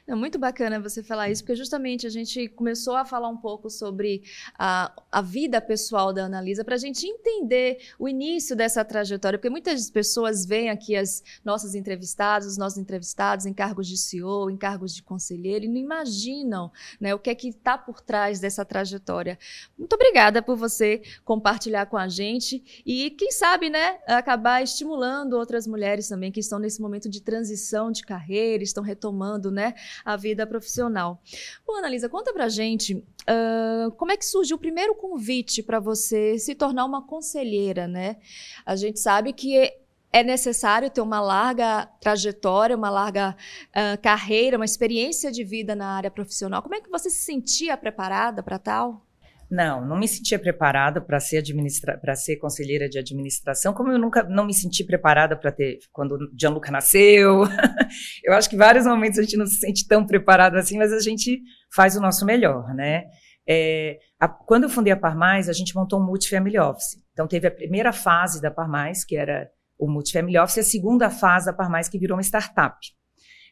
É 0.07 0.13
muito 0.13 0.37
bacana 0.37 0.79
você 0.79 1.01
falar 1.01 1.31
isso, 1.31 1.41
porque 1.41 1.55
justamente 1.55 2.05
a 2.05 2.11
gente 2.11 2.47
começou 2.49 2.95
a 2.95 3.03
falar 3.03 3.27
um 3.27 3.37
pouco 3.37 3.71
sobre 3.71 4.21
a, 4.53 4.93
a 5.11 5.19
vida 5.19 5.59
pessoal 5.59 6.13
da 6.13 6.25
Analisa, 6.25 6.63
para 6.63 6.75
a 6.75 6.77
gente 6.77 7.07
entender 7.07 7.79
o 7.97 8.07
início 8.07 8.55
dessa 8.55 8.85
trajetória, 8.85 9.39
porque 9.39 9.49
muitas 9.49 9.89
pessoas 9.89 10.45
veem 10.45 10.69
aqui 10.69 10.95
as 10.95 11.23
nossas 11.43 11.73
entrevistadas, 11.73 12.47
os 12.49 12.55
nossos 12.55 12.77
entrevistados 12.77 13.47
em 13.47 13.53
cargos 13.53 13.87
de 13.87 13.97
CEO, 13.97 14.51
em 14.51 14.57
cargos 14.57 14.93
de 14.93 15.01
conselheiro, 15.01 15.65
e 15.65 15.67
não 15.67 15.77
imaginam 15.77 16.71
né, 17.01 17.15
o 17.15 17.17
que 17.17 17.31
é 17.31 17.35
que 17.35 17.47
está 17.47 17.75
por 17.75 17.99
trás 17.99 18.39
dessa 18.39 18.63
trajetória. 18.63 19.39
Muito 19.75 19.93
obrigada 19.93 20.39
por 20.39 20.55
você 20.55 21.01
compartilhar 21.23 21.87
com 21.87 21.97
a 21.97 22.07
gente 22.07 22.83
e, 22.85 23.09
quem 23.09 23.31
sabe, 23.31 23.71
né, 23.71 23.97
acabar 24.05 24.61
estimulando 24.61 25.33
outras 25.33 25.65
mulheres 25.65 26.07
também 26.07 26.31
que 26.31 26.39
estão 26.39 26.59
nesse 26.59 26.79
momento 26.79 27.09
de 27.09 27.21
transição 27.21 27.91
de 27.91 28.03
carreira, 28.03 28.63
estão 28.63 28.83
retomando, 28.83 29.49
né? 29.49 29.73
A 30.03 30.15
vida 30.15 30.45
profissional. 30.45 31.21
Bom, 31.65 31.75
Analisa, 31.75 32.09
conta 32.09 32.33
pra 32.33 32.49
gente 32.49 32.93
uh, 32.95 33.91
como 33.97 34.11
é 34.11 34.17
que 34.17 34.25
surgiu 34.25 34.57
o 34.57 34.59
primeiro 34.59 34.95
convite 34.95 35.61
para 35.63 35.79
você 35.79 36.37
se 36.37 36.55
tornar 36.55 36.85
uma 36.85 37.05
conselheira, 37.05 37.87
né? 37.87 38.17
A 38.65 38.75
gente 38.75 38.99
sabe 38.99 39.33
que 39.33 39.71
é 40.11 40.23
necessário 40.23 40.89
ter 40.89 41.01
uma 41.01 41.19
larga 41.19 41.85
trajetória, 41.99 42.75
uma 42.75 42.89
larga 42.89 43.35
uh, 43.71 44.01
carreira, 44.01 44.55
uma 44.55 44.65
experiência 44.65 45.29
de 45.31 45.43
vida 45.43 45.75
na 45.75 45.87
área 45.87 46.09
profissional. 46.09 46.61
Como 46.61 46.73
é 46.73 46.79
que 46.79 46.89
você 46.89 47.09
se 47.09 47.23
sentia 47.23 47.75
preparada 47.75 48.41
para 48.41 48.57
tal? 48.57 49.04
Não, 49.49 49.85
não 49.85 49.97
me 49.97 50.07
sentia 50.07 50.39
preparada 50.39 50.99
para 50.99 51.19
ser 51.19 51.37
administra 51.37 51.97
para 51.97 52.15
ser 52.15 52.37
conselheira 52.37 52.89
de 52.89 52.97
administração, 52.97 53.73
como 53.73 53.91
eu 53.91 53.99
nunca 53.99 54.23
não 54.23 54.45
me 54.45 54.53
senti 54.53 54.83
preparada 54.83 55.37
para 55.37 55.51
ter 55.51 55.79
quando 55.91 56.17
Gianluca 56.39 56.71
nasceu. 56.71 57.43
eu 58.23 58.33
acho 58.33 58.49
que 58.49 58.57
vários 58.57 58.85
momentos 58.85 59.19
a 59.19 59.21
gente 59.21 59.37
não 59.37 59.45
se 59.45 59.57
sente 59.57 59.87
tão 59.87 60.05
preparado 60.05 60.55
assim, 60.55 60.77
mas 60.77 60.91
a 60.91 60.99
gente 60.99 61.41
faz 61.71 61.95
o 61.95 62.01
nosso 62.01 62.25
melhor, 62.25 62.73
né? 62.73 63.03
É, 63.47 63.99
a, 64.19 64.27
quando 64.27 64.63
eu 64.63 64.69
fundei 64.69 64.91
a 64.91 64.97
Parmais, 64.97 65.47
a 65.47 65.53
gente 65.53 65.75
montou 65.75 65.99
um 65.99 66.05
multifamily 66.05 66.57
office. 66.57 66.97
Então 67.13 67.27
teve 67.27 67.47
a 67.47 67.51
primeira 67.51 67.93
fase 67.93 68.41
da 68.41 68.49
Parmais, 68.49 69.05
que 69.05 69.15
era 69.15 69.49
o 69.77 69.87
multifamily 69.87 70.37
office, 70.37 70.57
e 70.57 70.59
a 70.61 70.63
segunda 70.63 71.09
fase 71.09 71.45
da 71.45 71.53
Parmais, 71.53 71.87
que 71.87 71.99
virou 71.99 72.17
uma 72.17 72.23
startup. 72.23 72.75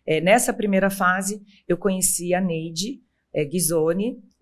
É, 0.06 0.20
nessa 0.20 0.54
primeira 0.54 0.90
fase, 0.90 1.42
eu 1.68 1.78
conheci 1.78 2.34
a 2.34 2.42
Neide, 2.42 3.00
é, 3.34 3.48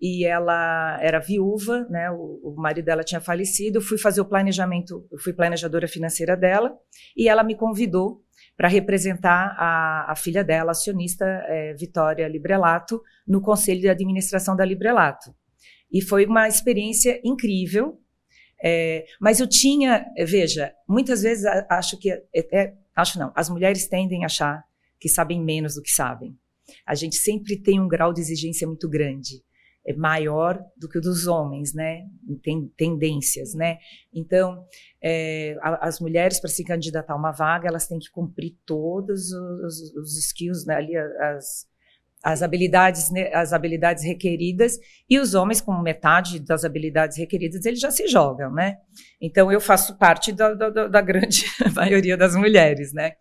e 0.00 0.24
ela 0.24 0.98
era 1.00 1.18
viúva, 1.18 1.86
né? 1.88 2.10
O, 2.10 2.40
o, 2.42 2.54
marido 2.56 2.84
dela 2.84 3.02
tinha 3.02 3.20
falecido. 3.20 3.78
Eu 3.78 3.82
fui 3.82 3.96
fazer 3.96 4.20
o 4.20 4.24
planejamento, 4.24 5.06
eu 5.10 5.18
fui 5.18 5.32
planejadora 5.32 5.88
financeira 5.88 6.36
dela, 6.36 6.76
e 7.16 7.28
ela 7.28 7.42
me 7.42 7.54
convidou 7.54 8.20
para 8.56 8.68
representar 8.68 9.54
a, 9.56 10.12
a, 10.12 10.16
filha 10.16 10.44
dela, 10.44 10.72
acionista 10.72 11.24
é, 11.24 11.72
Vitória 11.74 12.28
Librelato, 12.28 13.00
no 13.26 13.40
conselho 13.40 13.80
de 13.80 13.88
administração 13.88 14.54
da 14.54 14.64
Librelato. 14.64 15.34
E 15.90 16.02
foi 16.02 16.26
uma 16.26 16.46
experiência 16.46 17.20
incrível. 17.24 17.98
É, 18.62 19.06
mas 19.20 19.40
eu 19.40 19.48
tinha, 19.48 20.04
veja, 20.26 20.72
muitas 20.88 21.22
vezes 21.22 21.44
acho 21.68 21.98
que, 21.98 22.10
é, 22.10 22.22
é, 22.52 22.74
acho 22.94 23.18
não, 23.18 23.32
as 23.34 23.48
mulheres 23.48 23.88
tendem 23.88 24.22
a 24.22 24.26
achar 24.26 24.62
que 25.00 25.08
sabem 25.08 25.42
menos 25.42 25.74
do 25.74 25.82
que 25.82 25.90
sabem 25.90 26.36
a 26.86 26.94
gente 26.94 27.16
sempre 27.16 27.56
tem 27.56 27.80
um 27.80 27.88
grau 27.88 28.12
de 28.12 28.20
exigência 28.20 28.66
muito 28.66 28.88
grande, 28.88 29.42
é 29.84 29.92
maior 29.94 30.62
do 30.76 30.88
que 30.88 30.98
o 30.98 31.00
dos 31.00 31.26
homens, 31.26 31.74
né? 31.74 32.06
Tem 32.42 32.68
tendências, 32.76 33.52
né? 33.54 33.78
Então, 34.14 34.64
é, 35.02 35.56
as 35.60 35.98
mulheres 35.98 36.40
para 36.40 36.48
se 36.48 36.64
candidatar 36.64 37.14
a 37.14 37.16
uma 37.16 37.32
vaga, 37.32 37.68
elas 37.68 37.88
têm 37.88 37.98
que 37.98 38.10
cumprir 38.10 38.56
todos 38.64 39.32
os, 39.32 39.94
os 39.96 40.18
skills, 40.18 40.64
né? 40.64 40.76
ali 40.76 40.96
as, 40.96 41.66
as 42.22 42.42
habilidades, 42.42 43.10
né? 43.10 43.34
as 43.34 43.52
habilidades 43.52 44.04
requeridas 44.04 44.78
e 45.10 45.18
os 45.18 45.34
homens 45.34 45.60
com 45.60 45.76
metade 45.82 46.38
das 46.38 46.64
habilidades 46.64 47.18
requeridas 47.18 47.66
eles 47.66 47.80
já 47.80 47.90
se 47.90 48.06
jogam, 48.06 48.52
né? 48.52 48.78
Então 49.20 49.50
eu 49.50 49.60
faço 49.60 49.98
parte 49.98 50.30
da, 50.30 50.54
da, 50.54 50.86
da 50.86 51.00
grande 51.00 51.44
maioria 51.74 52.16
das 52.16 52.36
mulheres, 52.36 52.92
né? 52.92 53.14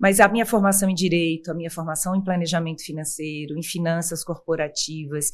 Mas 0.00 0.18
a 0.18 0.28
minha 0.28 0.46
formação 0.46 0.88
em 0.88 0.94
direito, 0.94 1.50
a 1.50 1.54
minha 1.54 1.70
formação 1.70 2.16
em 2.16 2.24
planejamento 2.24 2.82
financeiro, 2.82 3.58
em 3.58 3.62
finanças 3.62 4.24
corporativas, 4.24 5.30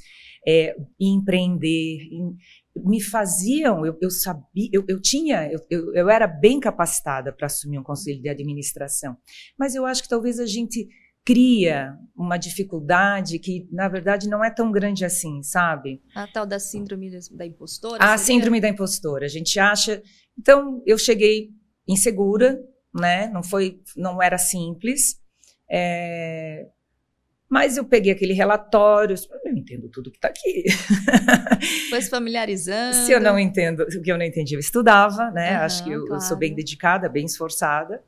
é, 0.46 0.74
em 1.00 1.14
empreender, 1.14 1.98
em, 2.10 2.36
me 2.84 3.00
faziam, 3.00 3.86
eu, 3.86 3.96
eu 4.02 4.10
sabia, 4.10 4.68
eu, 4.72 4.84
eu 4.88 5.00
tinha, 5.00 5.48
eu, 5.50 5.92
eu, 5.94 6.10
era 6.10 6.26
bem 6.26 6.58
capacitada 6.58 7.32
para 7.32 7.46
assumir 7.46 7.78
um 7.78 7.82
conselho 7.82 8.20
de 8.20 8.28
administração. 8.28 9.16
Mas 9.56 9.74
eu 9.74 9.86
acho 9.86 10.02
que 10.02 10.08
talvez 10.08 10.40
a 10.40 10.46
gente 10.46 10.88
cria 11.24 11.96
uma 12.16 12.36
dificuldade 12.36 13.38
que, 13.38 13.68
na 13.72 13.88
verdade, 13.88 14.28
não 14.28 14.44
é 14.44 14.50
tão 14.50 14.70
grande 14.70 15.04
assim, 15.04 15.42
sabe? 15.42 16.00
A 16.14 16.26
tal 16.26 16.46
da 16.46 16.60
síndrome 16.60 17.10
da 17.32 17.44
impostora? 17.44 18.04
A 18.04 18.16
seria? 18.16 18.18
síndrome 18.18 18.60
da 18.60 18.68
impostora. 18.68 19.26
A 19.26 19.28
gente 19.28 19.58
acha. 19.58 20.00
Então, 20.38 20.82
eu 20.86 20.96
cheguei 20.96 21.50
insegura, 21.88 22.60
né? 22.96 23.28
Não 23.28 23.42
foi, 23.42 23.80
não 23.96 24.22
era 24.22 24.38
simples. 24.38 25.20
É, 25.70 26.66
mas 27.48 27.76
eu 27.76 27.84
peguei 27.84 28.12
aquele 28.12 28.32
relatório, 28.32 29.14
eu 29.44 29.56
entendo 29.56 29.88
tudo 29.88 30.10
que 30.10 30.18
está 30.18 30.28
aqui. 30.28 30.64
Foi 31.90 32.02
se 32.02 32.10
familiarizando. 32.10 32.96
Se 32.96 33.12
eu 33.12 33.20
não 33.20 33.38
entendo, 33.38 33.84
o 33.84 34.02
que 34.02 34.10
eu 34.10 34.18
não 34.18 34.24
entendi, 34.24 34.54
eu 34.54 34.60
estudava, 34.60 35.30
né? 35.30 35.56
Uhum, 35.56 35.64
Acho 35.64 35.84
que 35.84 35.90
eu, 35.90 36.00
claro. 36.06 36.14
eu, 36.14 36.20
sou 36.20 36.36
bem 36.36 36.54
dedicada, 36.54 37.08
bem 37.08 37.24
esforçada. 37.24 38.02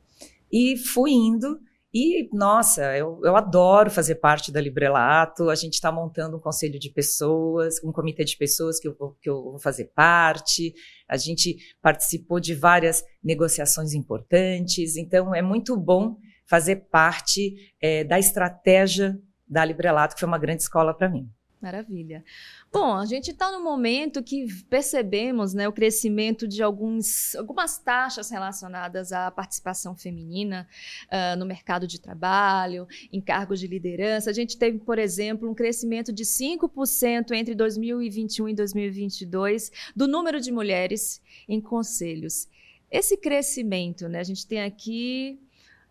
E 0.51 0.77
fui 0.77 1.13
indo. 1.13 1.61
E, 1.93 2.29
nossa, 2.37 2.97
eu, 2.97 3.21
eu 3.25 3.35
adoro 3.35 3.91
fazer 3.91 4.17
parte 4.17 4.53
da 4.53 4.61
Librelato. 4.61 5.49
A 5.49 5.55
gente 5.55 5.75
está 5.75 5.91
montando 5.91 6.37
um 6.37 6.41
conselho 6.41 6.79
de 6.79 6.91
pessoas, 6.91 7.83
um 7.83 7.91
comitê 7.91 8.25
de 8.25 8.37
pessoas 8.37 8.79
que 8.79 8.87
eu, 8.89 8.95
vou, 8.95 9.17
que 9.21 9.31
eu 9.31 9.43
vou 9.43 9.59
fazer 9.59 9.87
parte. 9.95 10.75
A 11.09 11.17
gente 11.17 11.57
participou 11.81 12.39
de 12.41 12.55
várias 12.55 13.03
negociações 13.25 13.95
importantes. 13.95 14.97
Então, 14.97 15.35
é 15.35 15.41
muito 15.41 15.77
bom 15.77 16.17
fazer 16.47 16.77
parte 16.91 17.55
é, 17.81 18.05
da 18.05 18.19
estratégia 18.19 19.19
da 19.47 19.65
Librelato, 19.65 20.15
que 20.15 20.21
foi 20.21 20.29
uma 20.29 20.39
grande 20.39 20.63
escola 20.63 20.95
para 20.95 21.09
mim. 21.09 21.31
Maravilha. 21.61 22.25
Bom, 22.73 22.95
a 22.95 23.05
gente 23.05 23.33
está 23.33 23.51
no 23.51 23.63
momento 23.63 24.23
que 24.23 24.47
percebemos 24.65 25.55
né, 25.55 25.67
o 25.67 25.73
crescimento 25.73 26.47
de 26.47 26.63
alguns, 26.63 27.35
algumas 27.35 27.79
taxas 27.79 28.31
relacionadas 28.31 29.11
à 29.13 29.29
participação 29.31 29.97
feminina 29.97 30.69
uh, 31.07 31.37
no 31.37 31.45
mercado 31.45 31.87
de 31.87 32.01
trabalho, 32.01 32.87
em 33.13 33.21
cargos 33.21 33.59
de 33.59 33.67
liderança. 33.67 34.31
A 34.31 34.33
gente 34.33 34.57
teve, 34.57 34.79
por 34.79 35.01
exemplo, 35.01 35.51
um 35.51 35.55
crescimento 35.55 36.13
de 36.13 36.23
5% 36.23 37.33
entre 37.33 37.57
2021 37.57 38.51
e 38.51 38.55
2022 38.55 39.73
do 39.97 40.07
número 40.07 40.41
de 40.41 40.53
mulheres 40.53 41.21
em 41.49 41.61
conselhos. 41.61 42.49
Esse 42.89 43.17
crescimento, 43.17 44.09
né, 44.09 44.21
a 44.21 44.25
gente 44.25 44.47
tem 44.47 44.63
aqui 44.63 45.41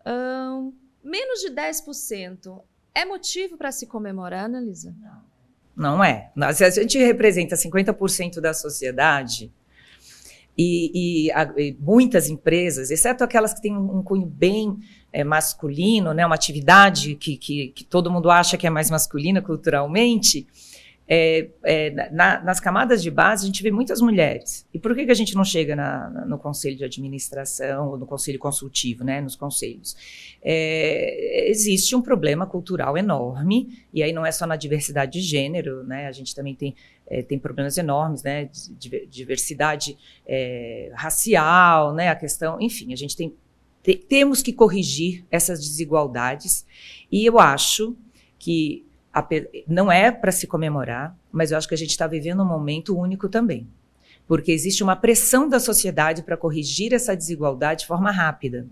um, 0.06 0.72
menos 1.02 1.40
de 1.40 1.50
10%. 1.50 2.62
É 2.94 3.04
motivo 3.04 3.56
para 3.56 3.70
se 3.70 3.86
comemorar, 3.86 4.46
Analisa? 4.46 4.94
Não. 4.98 5.27
Não 5.78 6.02
é. 6.02 6.32
Se 6.52 6.64
a 6.64 6.70
gente 6.70 6.98
representa 6.98 7.54
50% 7.54 8.40
da 8.40 8.52
sociedade 8.52 9.52
e, 10.58 11.26
e, 11.26 11.32
a, 11.32 11.44
e, 11.56 11.76
muitas 11.78 12.28
empresas, 12.28 12.90
exceto 12.90 13.22
aquelas 13.22 13.54
que 13.54 13.62
têm 13.62 13.76
um, 13.76 14.02
cunho 14.02 14.26
bem 14.26 14.76
é, 15.12 15.22
masculino, 15.22 16.12
né, 16.12 16.26
uma 16.26 16.34
atividade 16.34 17.14
que, 17.14 17.36
que, 17.36 17.68
que, 17.68 17.84
todo 17.84 18.10
mundo 18.10 18.28
acha 18.28 18.56
que 18.56 18.66
é 18.66 18.70
mais 18.70 18.90
masculina 18.90 19.40
culturalmente, 19.40 20.48
é, 21.10 21.48
é, 21.64 22.10
na, 22.10 22.42
nas 22.42 22.60
camadas 22.60 23.02
de 23.02 23.10
base, 23.10 23.44
a 23.44 23.46
gente 23.46 23.62
vê 23.62 23.70
muitas 23.70 24.02
mulheres. 24.02 24.66
E 24.74 24.78
por 24.78 24.94
que, 24.94 25.06
que 25.06 25.10
a 25.10 25.14
gente 25.14 25.34
não 25.34 25.44
chega 25.44 25.74
na, 25.74 26.10
na, 26.10 26.26
no 26.26 26.38
conselho 26.38 26.76
de 26.76 26.84
administração 26.84 27.88
ou 27.88 27.98
no 27.98 28.06
conselho 28.06 28.38
consultivo, 28.38 29.02
né, 29.02 29.18
nos 29.18 29.34
conselhos? 29.34 29.96
É, 30.42 31.48
existe 31.48 31.96
um 31.96 32.02
problema 32.02 32.46
cultural 32.46 32.98
enorme, 32.98 33.82
e 33.92 34.02
aí 34.02 34.12
não 34.12 34.26
é 34.26 34.30
só 34.30 34.46
na 34.46 34.54
diversidade 34.54 35.12
de 35.12 35.20
gênero, 35.22 35.82
né, 35.82 36.06
a 36.06 36.12
gente 36.12 36.34
também 36.34 36.54
tem, 36.54 36.76
é, 37.06 37.22
tem 37.22 37.38
problemas 37.38 37.78
enormes, 37.78 38.22
né, 38.22 38.50
de, 38.52 39.06
diversidade 39.06 39.96
é, 40.26 40.92
racial, 40.94 41.94
né, 41.94 42.10
a 42.10 42.14
questão, 42.14 42.60
enfim, 42.60 42.92
a 42.92 42.96
gente 42.96 43.16
tem, 43.16 43.34
te, 43.82 43.96
temos 43.96 44.42
que 44.42 44.52
corrigir 44.52 45.24
essas 45.30 45.58
desigualdades, 45.58 46.66
e 47.10 47.24
eu 47.24 47.38
acho 47.38 47.96
que 48.38 48.84
não 49.66 49.90
é 49.90 50.10
para 50.10 50.32
se 50.32 50.46
comemorar, 50.46 51.16
mas 51.30 51.50
eu 51.50 51.58
acho 51.58 51.68
que 51.68 51.74
a 51.74 51.78
gente 51.78 51.90
está 51.90 52.06
vivendo 52.06 52.42
um 52.42 52.46
momento 52.46 52.96
único 52.96 53.28
também. 53.28 53.66
Porque 54.26 54.52
existe 54.52 54.82
uma 54.82 54.94
pressão 54.94 55.48
da 55.48 55.58
sociedade 55.58 56.22
para 56.22 56.36
corrigir 56.36 56.92
essa 56.92 57.16
desigualdade 57.16 57.80
de 57.80 57.86
forma 57.86 58.10
rápida. 58.10 58.66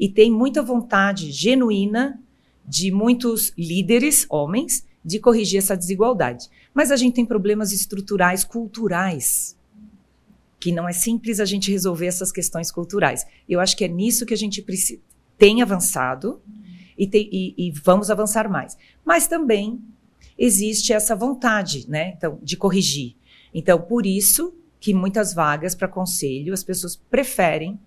E 0.00 0.08
tem 0.08 0.30
muita 0.30 0.62
vontade 0.62 1.30
genuína 1.30 2.20
de 2.66 2.90
muitos 2.90 3.52
líderes, 3.56 4.26
homens, 4.28 4.84
de 5.04 5.20
corrigir 5.20 5.58
essa 5.58 5.76
desigualdade. 5.76 6.48
Mas 6.74 6.90
a 6.90 6.96
gente 6.96 7.14
tem 7.14 7.24
problemas 7.24 7.72
estruturais, 7.72 8.42
culturais, 8.42 9.56
que 10.58 10.72
não 10.72 10.88
é 10.88 10.92
simples 10.92 11.38
a 11.38 11.44
gente 11.44 11.70
resolver 11.70 12.06
essas 12.06 12.32
questões 12.32 12.72
culturais. 12.72 13.24
Eu 13.48 13.60
acho 13.60 13.76
que 13.76 13.84
é 13.84 13.88
nisso 13.88 14.26
que 14.26 14.34
a 14.34 14.36
gente 14.36 14.66
tem 15.38 15.62
avançado 15.62 16.40
e, 16.98 17.08
e, 17.14 17.68
e 17.68 17.70
vamos 17.70 18.10
avançar 18.10 18.48
mais. 18.48 18.76
Mas 19.04 19.26
também 19.26 19.80
existe 20.38 20.92
essa 20.92 21.14
vontade, 21.14 21.88
né, 21.88 22.14
então, 22.16 22.38
de 22.42 22.56
corrigir. 22.56 23.16
Então, 23.54 23.80
por 23.80 24.04
isso 24.04 24.54
que 24.78 24.92
muitas 24.92 25.32
vagas 25.32 25.74
para 25.74 25.88
conselho 25.88 26.52
as 26.52 26.62
pessoas 26.62 26.96
preferem 26.96 27.78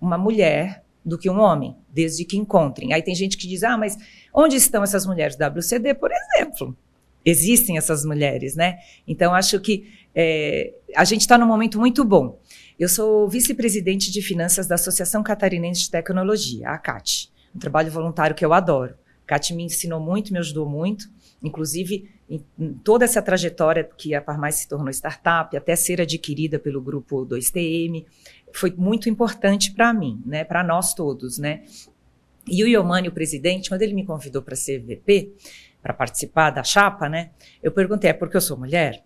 uma 0.00 0.18
mulher 0.18 0.84
do 1.04 1.16
que 1.16 1.30
um 1.30 1.40
homem, 1.40 1.74
desde 1.92 2.24
que 2.24 2.36
encontrem. 2.36 2.92
Aí 2.92 3.02
tem 3.02 3.14
gente 3.14 3.36
que 3.36 3.48
diz: 3.48 3.62
"Ah, 3.62 3.78
mas 3.78 3.96
onde 4.32 4.56
estão 4.56 4.82
essas 4.82 5.06
mulheres 5.06 5.36
WCD, 5.36 5.94
por 5.94 6.10
exemplo?" 6.12 6.76
Existem 7.24 7.76
essas 7.76 8.04
mulheres, 8.04 8.54
né? 8.54 8.78
Então 9.06 9.34
acho 9.34 9.58
que 9.60 9.90
é, 10.14 10.72
a 10.94 11.04
gente 11.04 11.22
está 11.22 11.36
num 11.36 11.46
momento 11.46 11.78
muito 11.78 12.04
bom. 12.04 12.38
Eu 12.78 12.88
sou 12.88 13.28
vice-presidente 13.28 14.10
de 14.10 14.22
finanças 14.22 14.66
da 14.66 14.76
Associação 14.76 15.22
Catarinense 15.22 15.82
de 15.82 15.90
Tecnologia, 15.90 16.68
a 16.68 16.74
ACAT 16.74 17.30
um 17.54 17.58
trabalho 17.58 17.90
voluntário 17.90 18.34
que 18.36 18.44
eu 18.44 18.52
adoro. 18.52 18.94
Cati 19.26 19.54
me 19.54 19.62
ensinou 19.62 20.00
muito, 20.00 20.32
me 20.32 20.38
ajudou 20.38 20.66
muito, 20.66 21.10
inclusive 21.42 22.10
em 22.28 22.72
toda 22.82 23.04
essa 23.04 23.22
trajetória 23.22 23.88
que 23.96 24.14
a 24.14 24.20
Parmais 24.20 24.56
se 24.56 24.68
tornou 24.68 24.88
startup, 24.90 25.54
até 25.56 25.76
ser 25.76 26.00
adquirida 26.00 26.58
pelo 26.58 26.80
grupo 26.80 27.26
2TM, 27.26 28.04
foi 28.52 28.72
muito 28.76 29.08
importante 29.08 29.72
para 29.72 29.92
mim, 29.92 30.22
né, 30.24 30.44
para 30.44 30.62
nós 30.62 30.94
todos, 30.94 31.38
né. 31.38 31.62
E 32.46 32.64
o 32.64 32.66
Iomani, 32.66 33.08
o 33.08 33.12
presidente, 33.12 33.68
quando 33.68 33.82
ele 33.82 33.92
me 33.92 34.04
convidou 34.04 34.42
para 34.42 34.56
ser 34.56 34.78
VP, 34.78 35.34
para 35.82 35.92
participar 35.92 36.50
da 36.50 36.64
chapa, 36.64 37.08
né, 37.08 37.30
eu 37.62 37.70
perguntei, 37.70 38.10
é 38.10 38.14
porque 38.14 38.36
eu 38.36 38.40
sou 38.40 38.56
mulher? 38.56 39.04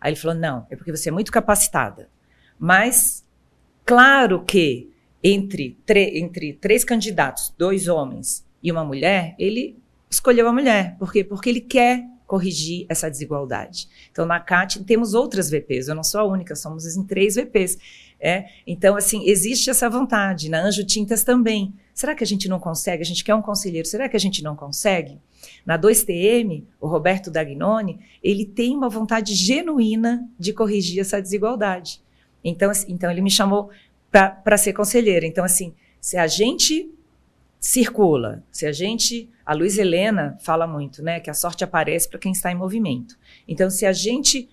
Aí 0.00 0.10
ele 0.10 0.20
falou, 0.20 0.36
não, 0.36 0.66
é 0.70 0.76
porque 0.76 0.90
você 0.90 1.08
é 1.10 1.12
muito 1.12 1.30
capacitada. 1.30 2.08
Mas, 2.58 3.24
claro 3.84 4.44
que 4.44 4.89
entre, 5.22 5.78
entre 5.88 6.54
três 6.54 6.84
candidatos, 6.84 7.52
dois 7.58 7.88
homens 7.88 8.44
e 8.62 8.70
uma 8.72 8.84
mulher, 8.84 9.34
ele 9.38 9.78
escolheu 10.10 10.48
a 10.48 10.52
mulher. 10.52 10.96
Por 10.98 11.12
quê? 11.12 11.22
Porque 11.22 11.48
ele 11.48 11.60
quer 11.60 12.04
corrigir 12.26 12.86
essa 12.88 13.10
desigualdade. 13.10 13.88
Então, 14.12 14.24
na 14.24 14.38
CAT 14.38 14.84
temos 14.84 15.14
outras 15.14 15.50
VPs, 15.50 15.88
eu 15.88 15.96
não 15.96 16.04
sou 16.04 16.20
a 16.20 16.24
única, 16.24 16.54
somos 16.54 16.96
em 16.96 17.02
três 17.02 17.34
VPs. 17.34 17.76
É? 18.22 18.44
Então, 18.66 18.96
assim, 18.96 19.26
existe 19.26 19.70
essa 19.70 19.88
vontade. 19.88 20.50
Na 20.50 20.60
Anjo 20.60 20.84
Tintas 20.84 21.24
também. 21.24 21.72
Será 21.94 22.14
que 22.14 22.22
a 22.22 22.26
gente 22.26 22.48
não 22.48 22.60
consegue? 22.60 23.02
A 23.02 23.06
gente 23.06 23.24
quer 23.24 23.34
um 23.34 23.40
conselheiro, 23.42 23.88
será 23.88 24.08
que 24.08 24.16
a 24.16 24.20
gente 24.20 24.44
não 24.44 24.54
consegue? 24.54 25.18
Na 25.64 25.78
2TM, 25.78 26.64
o 26.80 26.86
Roberto 26.86 27.30
Dagnoni, 27.30 27.98
ele 28.22 28.44
tem 28.44 28.76
uma 28.76 28.88
vontade 28.88 29.34
genuína 29.34 30.28
de 30.38 30.52
corrigir 30.52 31.00
essa 31.00 31.20
desigualdade. 31.20 32.00
Então, 32.44 32.70
assim, 32.70 32.92
então 32.92 33.10
ele 33.10 33.22
me 33.22 33.30
chamou 33.30 33.70
para 34.10 34.56
ser 34.56 34.72
conselheira. 34.72 35.26
Então, 35.26 35.44
assim, 35.44 35.74
se 36.00 36.16
a 36.16 36.26
gente 36.26 36.90
circula, 37.60 38.42
se 38.50 38.66
a 38.66 38.72
gente. 38.72 39.28
A 39.44 39.52
Luiz 39.52 39.76
Helena 39.78 40.38
fala 40.40 40.66
muito, 40.66 41.02
né? 41.02 41.20
Que 41.20 41.28
a 41.28 41.34
sorte 41.34 41.62
aparece 41.62 42.08
para 42.08 42.18
quem 42.18 42.32
está 42.32 42.50
em 42.50 42.54
movimento. 42.54 43.18
Então, 43.46 43.68
se 43.68 43.84
a 43.84 43.92
gente 43.92 44.48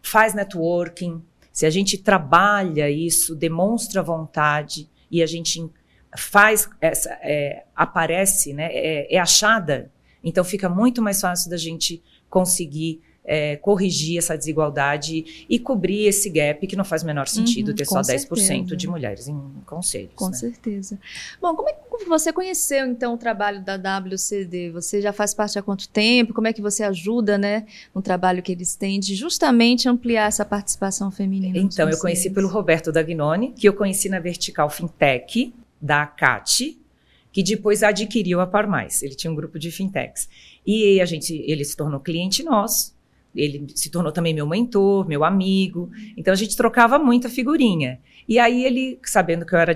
faz 0.00 0.32
networking, 0.32 1.22
se 1.52 1.66
a 1.66 1.70
gente 1.70 1.98
trabalha 1.98 2.88
isso, 2.88 3.34
demonstra 3.34 4.02
vontade 4.02 4.88
e 5.10 5.22
a 5.22 5.26
gente 5.26 5.68
faz 6.16 6.68
essa 6.80 7.10
é, 7.20 7.64
aparece, 7.74 8.54
né? 8.54 8.68
É, 8.72 9.14
é 9.16 9.18
achada. 9.18 9.90
Então, 10.22 10.42
fica 10.42 10.68
muito 10.68 11.02
mais 11.02 11.20
fácil 11.20 11.50
da 11.50 11.56
gente 11.56 12.02
conseguir 12.30 13.02
é, 13.28 13.56
corrigir 13.56 14.16
essa 14.16 14.36
desigualdade 14.36 15.46
e 15.48 15.58
cobrir 15.58 16.06
esse 16.06 16.30
gap 16.30 16.66
que 16.66 16.74
não 16.74 16.84
faz 16.84 17.02
o 17.02 17.06
menor 17.06 17.28
sentido 17.28 17.68
uhum, 17.68 17.74
ter 17.74 17.84
só 17.84 18.02
certeza. 18.02 18.34
10% 18.34 18.74
de 18.74 18.88
mulheres 18.88 19.28
em 19.28 19.38
conselhos. 19.66 20.12
Com 20.16 20.28
né? 20.28 20.32
certeza. 20.32 20.98
Bom, 21.40 21.54
como 21.54 21.68
é 21.68 21.74
que 21.74 22.06
você 22.06 22.32
conheceu 22.32 22.86
então 22.86 23.12
o 23.12 23.18
trabalho 23.18 23.62
da 23.62 23.76
WCD? 23.98 24.70
Você 24.70 25.02
já 25.02 25.12
faz 25.12 25.34
parte 25.34 25.58
há 25.58 25.62
quanto 25.62 25.86
tempo? 25.90 26.32
Como 26.32 26.48
é 26.48 26.52
que 26.54 26.62
você 26.62 26.82
ajuda, 26.82 27.36
né, 27.36 27.66
no 27.94 28.00
trabalho 28.00 28.42
que 28.42 28.50
eles 28.50 28.74
têm 28.74 28.98
de 28.98 29.14
justamente 29.14 29.88
ampliar 29.88 30.26
essa 30.26 30.44
participação 30.44 31.10
feminina? 31.10 31.58
Então, 31.58 31.90
eu 31.90 31.98
conheci 31.98 32.30
pelo 32.30 32.48
Roberto 32.48 32.90
Dagnoni, 32.90 33.52
que 33.52 33.68
eu 33.68 33.74
conheci 33.74 34.08
na 34.08 34.18
Vertical 34.18 34.70
Fintech 34.70 35.52
da 35.80 36.06
CAT, 36.06 36.78
que 37.30 37.42
depois 37.42 37.82
adquiriu 37.82 38.40
a 38.40 38.46
Parmais. 38.46 39.02
Ele 39.02 39.14
tinha 39.14 39.30
um 39.30 39.36
grupo 39.36 39.58
de 39.58 39.70
fintechs. 39.70 40.28
E 40.66 40.98
a 41.00 41.04
gente, 41.04 41.34
ele 41.46 41.64
se 41.64 41.76
tornou 41.76 42.00
cliente 42.00 42.42
nosso 42.42 42.96
ele 43.38 43.66
se 43.74 43.90
tornou 43.90 44.12
também 44.12 44.34
meu 44.34 44.46
mentor, 44.46 45.06
meu 45.06 45.24
amigo. 45.24 45.90
Então 46.16 46.32
a 46.32 46.36
gente 46.36 46.56
trocava 46.56 46.98
muita 46.98 47.28
figurinha. 47.28 48.00
E 48.28 48.38
aí 48.38 48.64
ele, 48.64 48.98
sabendo 49.04 49.46
que 49.46 49.54
eu 49.54 49.58
era 49.58 49.74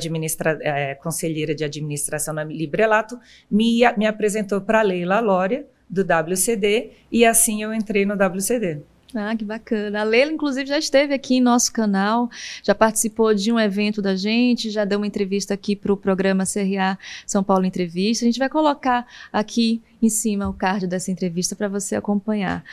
é, 0.60 0.94
conselheira 0.96 1.54
de 1.54 1.64
administração 1.64 2.34
na 2.34 2.44
Librelato, 2.44 3.18
me, 3.50 3.80
me 3.96 4.06
apresentou 4.06 4.60
para 4.60 4.80
a 4.80 4.82
Leila 4.82 5.20
Lória, 5.20 5.66
do 5.92 6.00
WCD, 6.02 6.90
e 7.10 7.22
assim 7.26 7.62
eu 7.62 7.74
entrei 7.74 8.06
no 8.06 8.14
WCD. 8.14 8.80
Ah, 9.14 9.36
que 9.36 9.44
bacana. 9.44 10.00
A 10.00 10.04
Leila, 10.04 10.32
inclusive, 10.32 10.66
já 10.66 10.78
esteve 10.78 11.12
aqui 11.12 11.36
em 11.36 11.40
nosso 11.40 11.72
canal, 11.72 12.30
já 12.62 12.74
participou 12.74 13.34
de 13.34 13.52
um 13.52 13.60
evento 13.60 14.00
da 14.00 14.16
gente, 14.16 14.70
já 14.70 14.84
deu 14.84 14.98
uma 14.98 15.06
entrevista 15.06 15.52
aqui 15.52 15.76
para 15.76 15.92
o 15.92 15.96
programa 15.96 16.44
CRA 16.44 16.98
São 17.26 17.44
Paulo 17.44 17.64
Entrevista. 17.66 18.24
A 18.24 18.28
gente 18.28 18.38
vai 18.38 18.48
colocar 18.48 19.06
aqui 19.32 19.82
em 20.00 20.08
cima 20.08 20.48
o 20.48 20.54
card 20.54 20.86
dessa 20.86 21.10
entrevista 21.10 21.54
para 21.54 21.68
você 21.68 21.94
acompanhar. 21.94 22.64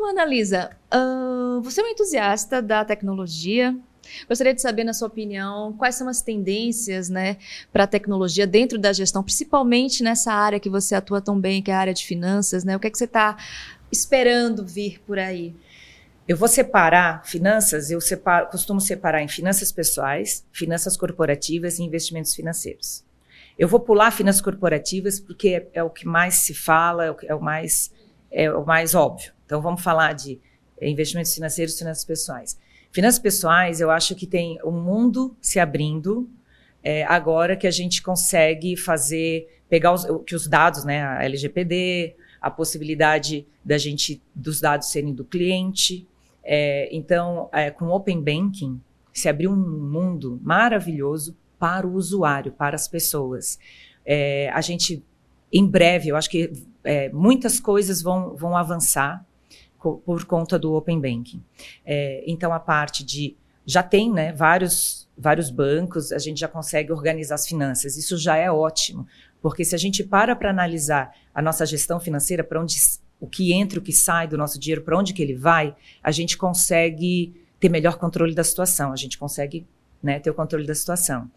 Ana 0.00 0.24
Lisa, 0.24 0.70
uh, 0.94 1.60
você 1.60 1.80
é 1.80 1.84
um 1.84 1.88
entusiasta 1.88 2.62
da 2.62 2.84
tecnologia, 2.84 3.76
Gostaria 4.26 4.54
de 4.54 4.62
saber, 4.62 4.84
na 4.84 4.94
sua 4.94 5.08
opinião, 5.08 5.72
quais 5.74 5.94
são 5.94 6.08
as 6.08 6.22
tendências 6.22 7.08
né, 7.08 7.36
para 7.72 7.84
a 7.84 7.86
tecnologia 7.86 8.46
dentro 8.46 8.78
da 8.78 8.92
gestão, 8.92 9.22
principalmente 9.22 10.02
nessa 10.02 10.32
área 10.32 10.60
que 10.60 10.70
você 10.70 10.94
atua 10.94 11.20
tão 11.20 11.38
bem, 11.38 11.62
que 11.62 11.70
é 11.70 11.74
a 11.74 11.78
área 11.78 11.94
de 11.94 12.06
finanças, 12.06 12.64
né? 12.64 12.76
O 12.76 12.80
que 12.80 12.86
é 12.86 12.90
que 12.90 12.98
você 12.98 13.04
está 13.04 13.36
esperando 13.90 14.64
vir 14.64 15.00
por 15.06 15.18
aí? 15.18 15.54
Eu 16.28 16.36
vou 16.36 16.46
separar 16.46 17.24
finanças, 17.24 17.90
eu 17.90 18.02
separo, 18.02 18.48
costumo 18.48 18.82
separar 18.82 19.22
em 19.22 19.28
finanças 19.28 19.72
pessoais, 19.72 20.44
finanças 20.52 20.94
corporativas 20.94 21.78
e 21.78 21.82
investimentos 21.82 22.34
financeiros. 22.34 23.02
Eu 23.58 23.66
vou 23.66 23.80
pular 23.80 24.10
finanças 24.10 24.42
corporativas 24.42 25.18
porque 25.18 25.48
é, 25.48 25.68
é 25.72 25.82
o 25.82 25.88
que 25.88 26.06
mais 26.06 26.34
se 26.34 26.52
fala, 26.52 27.06
é 27.06 27.10
o, 27.10 27.16
é 27.22 27.34
mais, 27.36 27.90
é 28.30 28.52
o 28.52 28.62
mais 28.66 28.94
óbvio. 28.94 29.32
Então 29.46 29.62
vamos 29.62 29.82
falar 29.82 30.12
de 30.12 30.38
investimentos 30.82 31.32
financeiros 31.32 31.74
e 31.74 31.78
finanças 31.78 32.04
pessoais. 32.04 32.58
Finanças 32.92 33.18
pessoais, 33.18 33.80
eu 33.80 33.90
acho 33.90 34.14
que 34.14 34.26
tem 34.26 34.58
um 34.62 34.70
mundo 34.70 35.34
se 35.40 35.58
abrindo 35.58 36.28
é, 36.84 37.04
agora 37.04 37.56
que 37.56 37.66
a 37.66 37.70
gente 37.70 38.02
consegue 38.02 38.76
fazer, 38.76 39.62
pegar 39.66 39.94
os, 39.94 40.06
que 40.26 40.34
os 40.34 40.46
dados, 40.46 40.84
né, 40.84 41.02
a 41.02 41.24
LGPD, 41.24 42.14
a 42.38 42.50
possibilidade 42.50 43.46
da 43.64 43.78
gente 43.78 44.22
dos 44.34 44.60
dados 44.60 44.90
serem 44.90 45.14
do 45.14 45.24
cliente, 45.24 46.06
é, 46.50 46.88
então, 46.90 47.50
é, 47.52 47.70
com 47.70 47.88
Open 47.88 48.22
Banking, 48.22 48.80
se 49.12 49.28
abriu 49.28 49.50
um 49.50 49.56
mundo 49.56 50.40
maravilhoso 50.42 51.36
para 51.58 51.86
o 51.86 51.92
usuário, 51.92 52.52
para 52.52 52.74
as 52.74 52.88
pessoas. 52.88 53.58
É, 54.02 54.48
a 54.54 54.62
gente, 54.62 55.04
em 55.52 55.66
breve, 55.66 56.08
eu 56.08 56.16
acho 56.16 56.30
que 56.30 56.50
é, 56.82 57.10
muitas 57.10 57.60
coisas 57.60 58.00
vão, 58.00 58.34
vão 58.34 58.56
avançar 58.56 59.22
co 59.76 59.98
por 59.98 60.24
conta 60.24 60.58
do 60.58 60.72
Open 60.72 60.98
Banking. 60.98 61.44
É, 61.84 62.24
então, 62.26 62.50
a 62.50 62.58
parte 62.58 63.04
de. 63.04 63.36
Já 63.66 63.82
tem 63.82 64.10
né, 64.10 64.32
vários, 64.32 65.06
vários 65.18 65.50
bancos, 65.50 66.12
a 66.12 66.18
gente 66.18 66.40
já 66.40 66.48
consegue 66.48 66.90
organizar 66.90 67.34
as 67.34 67.46
finanças. 67.46 67.98
Isso 67.98 68.16
já 68.16 68.36
é 68.36 68.50
ótimo, 68.50 69.06
porque 69.42 69.66
se 69.66 69.74
a 69.74 69.78
gente 69.78 70.02
para 70.02 70.34
para 70.34 70.48
analisar 70.48 71.14
a 71.34 71.42
nossa 71.42 71.66
gestão 71.66 72.00
financeira, 72.00 72.42
para 72.42 72.58
onde 72.58 72.74
o 73.20 73.26
que 73.26 73.52
entra, 73.52 73.78
o 73.78 73.82
que 73.82 73.92
sai 73.92 74.28
do 74.28 74.36
nosso 74.36 74.58
dinheiro, 74.58 74.82
para 74.82 74.96
onde 74.96 75.12
que 75.12 75.22
ele 75.22 75.34
vai, 75.34 75.74
a 76.02 76.10
gente 76.10 76.36
consegue 76.36 77.34
ter 77.58 77.68
melhor 77.68 77.96
controle 77.96 78.34
da 78.34 78.44
situação, 78.44 78.92
a 78.92 78.96
gente 78.96 79.18
consegue 79.18 79.66
né, 80.02 80.20
ter 80.20 80.30
o 80.30 80.34
controle 80.34 80.66
da 80.66 80.74
situação. 80.74 81.30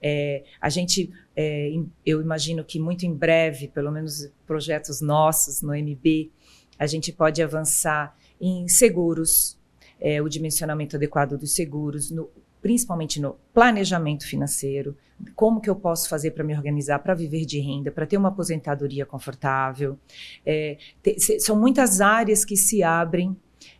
É, 0.00 0.44
a 0.60 0.68
gente, 0.68 1.10
é, 1.34 1.70
eu 2.04 2.20
imagino 2.20 2.64
que 2.64 2.78
muito 2.78 3.04
em 3.04 3.14
breve, 3.14 3.68
pelo 3.68 3.90
menos 3.90 4.30
projetos 4.46 5.00
nossos 5.00 5.60
no 5.60 5.74
MB, 5.74 6.30
a 6.78 6.86
gente 6.86 7.12
pode 7.12 7.42
avançar 7.42 8.16
em 8.40 8.68
seguros, 8.68 9.58
é, 10.00 10.20
o 10.20 10.28
dimensionamento 10.28 10.96
adequado 10.96 11.38
dos 11.38 11.54
seguros, 11.54 12.10
no, 12.10 12.30
principalmente 12.66 13.20
no 13.20 13.36
planejamento 13.54 14.26
financeiro, 14.26 14.96
como 15.36 15.60
que 15.60 15.70
eu 15.70 15.76
posso 15.76 16.08
fazer 16.08 16.32
para 16.32 16.42
me 16.42 16.52
organizar, 16.52 16.98
para 16.98 17.14
viver 17.14 17.46
de 17.46 17.60
renda, 17.60 17.92
para 17.92 18.04
ter 18.04 18.16
uma 18.16 18.30
aposentadoria 18.30 19.06
confortável. 19.06 19.96
É, 20.44 20.76
te, 21.00 21.16
se, 21.20 21.38
são 21.38 21.54
muitas 21.54 22.00
áreas 22.00 22.44
que 22.44 22.56
se 22.56 22.82
abrem 22.82 23.36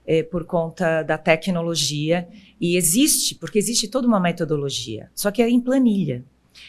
é, 0.06 0.22
por 0.22 0.44
conta 0.44 1.02
da 1.02 1.18
tecnologia 1.18 2.28
e 2.60 2.76
existe, 2.76 3.34
porque 3.34 3.58
existe 3.58 3.88
toda 3.88 4.06
uma 4.06 4.20
metodologia, 4.20 5.10
só 5.16 5.32
que 5.32 5.42
é 5.42 5.50
em 5.50 5.60
planilha. 5.60 6.24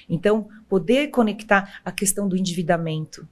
Então, 0.10 0.50
poder 0.68 1.10
conectar 1.10 1.82
a 1.86 1.92
questão 1.92 2.28
do 2.28 2.36
endividamento, 2.36 3.28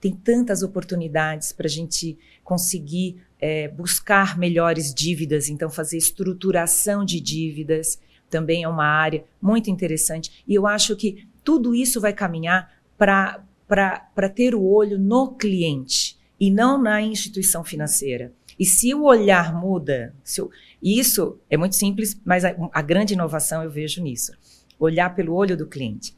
tem 0.00 0.12
tantas 0.12 0.62
oportunidades 0.62 1.50
para 1.50 1.66
a 1.66 1.70
gente 1.70 2.16
conseguir 2.44 3.20
é, 3.40 3.66
buscar 3.66 4.38
melhores 4.38 4.94
dívidas, 4.94 5.48
então 5.48 5.68
fazer 5.68 5.96
estruturação 5.96 7.04
de 7.04 7.18
dívidas 7.18 7.98
também 8.30 8.62
é 8.62 8.68
uma 8.68 8.86
área 8.86 9.24
muito 9.40 9.70
interessante. 9.70 10.42
E 10.46 10.54
eu 10.54 10.66
acho 10.66 10.96
que 10.96 11.26
tudo 11.44 11.74
isso 11.74 12.00
vai 12.00 12.12
caminhar 12.12 12.72
para 12.96 14.28
ter 14.34 14.54
o 14.54 14.64
olho 14.64 14.98
no 14.98 15.32
cliente 15.32 16.18
e 16.38 16.50
não 16.50 16.80
na 16.80 17.00
instituição 17.00 17.64
financeira. 17.64 18.32
E 18.58 18.64
se 18.64 18.92
o 18.94 19.04
olhar 19.04 19.54
muda, 19.54 20.14
eu, 20.36 20.50
isso 20.82 21.38
é 21.48 21.56
muito 21.56 21.76
simples, 21.76 22.20
mas 22.24 22.44
a, 22.44 22.54
a, 22.72 22.82
grande 22.82 23.14
inovação 23.14 23.62
eu 23.62 23.70
vejo 23.70 24.02
nisso. 24.02 24.32
Olhar 24.78 25.14
pelo 25.14 25.34
olho 25.34 25.56
do 25.56 25.66
cliente. 25.66 26.16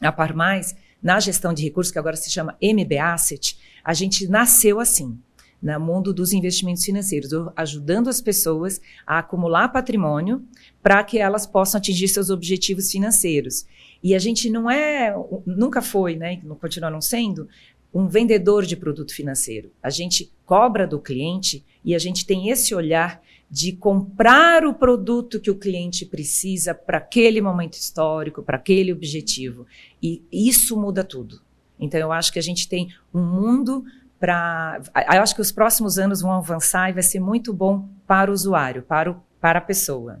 A 0.00 0.10
Par 0.10 0.34
Mais, 0.34 0.74
na 1.02 1.20
gestão 1.20 1.52
de 1.52 1.62
recursos, 1.62 1.92
que 1.92 1.98
agora 1.98 2.16
se 2.16 2.30
chama 2.30 2.56
MB 2.62 2.98
Asset, 2.98 3.58
a 3.84 3.92
gente 3.94 4.26
nasceu 4.26 4.80
assim 4.80 5.18
no 5.62 5.80
mundo 5.80 6.12
dos 6.12 6.32
investimentos 6.32 6.84
financeiros, 6.84 7.30
ajudando 7.56 8.08
as 8.08 8.20
pessoas 8.20 8.80
a 9.06 9.18
acumular 9.18 9.68
patrimônio 9.68 10.44
para 10.82 11.02
que 11.02 11.18
elas 11.18 11.46
possam 11.46 11.78
atingir 11.78 12.08
seus 12.08 12.30
objetivos 12.30 12.90
financeiros. 12.90 13.66
E 14.02 14.14
a 14.14 14.18
gente 14.18 14.48
não 14.50 14.70
é, 14.70 15.14
nunca 15.44 15.82
foi, 15.82 16.16
né, 16.16 16.40
não 16.44 16.56
continua 16.56 16.90
não 16.90 17.00
sendo, 17.00 17.48
um 17.92 18.06
vendedor 18.06 18.66
de 18.66 18.76
produto 18.76 19.14
financeiro. 19.14 19.72
A 19.82 19.88
gente 19.88 20.30
cobra 20.44 20.86
do 20.86 21.00
cliente 21.00 21.64
e 21.84 21.94
a 21.94 21.98
gente 21.98 22.26
tem 22.26 22.50
esse 22.50 22.74
olhar 22.74 23.22
de 23.50 23.72
comprar 23.72 24.66
o 24.66 24.74
produto 24.74 25.40
que 25.40 25.50
o 25.50 25.54
cliente 25.54 26.04
precisa 26.04 26.74
para 26.74 26.98
aquele 26.98 27.40
momento 27.40 27.74
histórico, 27.74 28.42
para 28.42 28.56
aquele 28.56 28.92
objetivo. 28.92 29.66
E 30.02 30.22
isso 30.30 30.78
muda 30.78 31.02
tudo. 31.02 31.40
Então 31.78 31.98
eu 31.98 32.12
acho 32.12 32.32
que 32.32 32.38
a 32.38 32.42
gente 32.42 32.68
tem 32.68 32.88
um 33.14 33.22
mundo 33.22 33.84
para. 34.18 34.80
Eu 35.12 35.22
acho 35.22 35.34
que 35.34 35.40
os 35.40 35.52
próximos 35.52 35.98
anos 35.98 36.20
vão 36.20 36.32
avançar 36.32 36.90
e 36.90 36.92
vai 36.92 37.02
ser 37.02 37.20
muito 37.20 37.52
bom 37.52 37.88
para 38.06 38.30
o 38.30 38.34
usuário, 38.34 38.82
para, 38.82 39.10
o, 39.10 39.22
para 39.40 39.58
a 39.58 39.62
pessoa. 39.62 40.20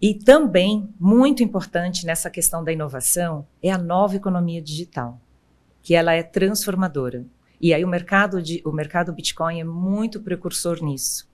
E 0.00 0.14
também, 0.14 0.88
muito 0.98 1.42
importante 1.42 2.06
nessa 2.06 2.30
questão 2.30 2.64
da 2.64 2.72
inovação, 2.72 3.46
é 3.62 3.70
a 3.70 3.76
nova 3.76 4.16
economia 4.16 4.62
digital, 4.62 5.20
que 5.82 5.94
ela 5.94 6.14
é 6.14 6.22
transformadora. 6.22 7.26
E 7.60 7.74
aí 7.74 7.84
o 7.84 7.88
mercado, 7.88 8.40
de, 8.40 8.62
o 8.64 8.72
mercado 8.72 9.12
Bitcoin 9.12 9.60
é 9.60 9.64
muito 9.64 10.20
precursor 10.20 10.82
nisso. 10.82 11.29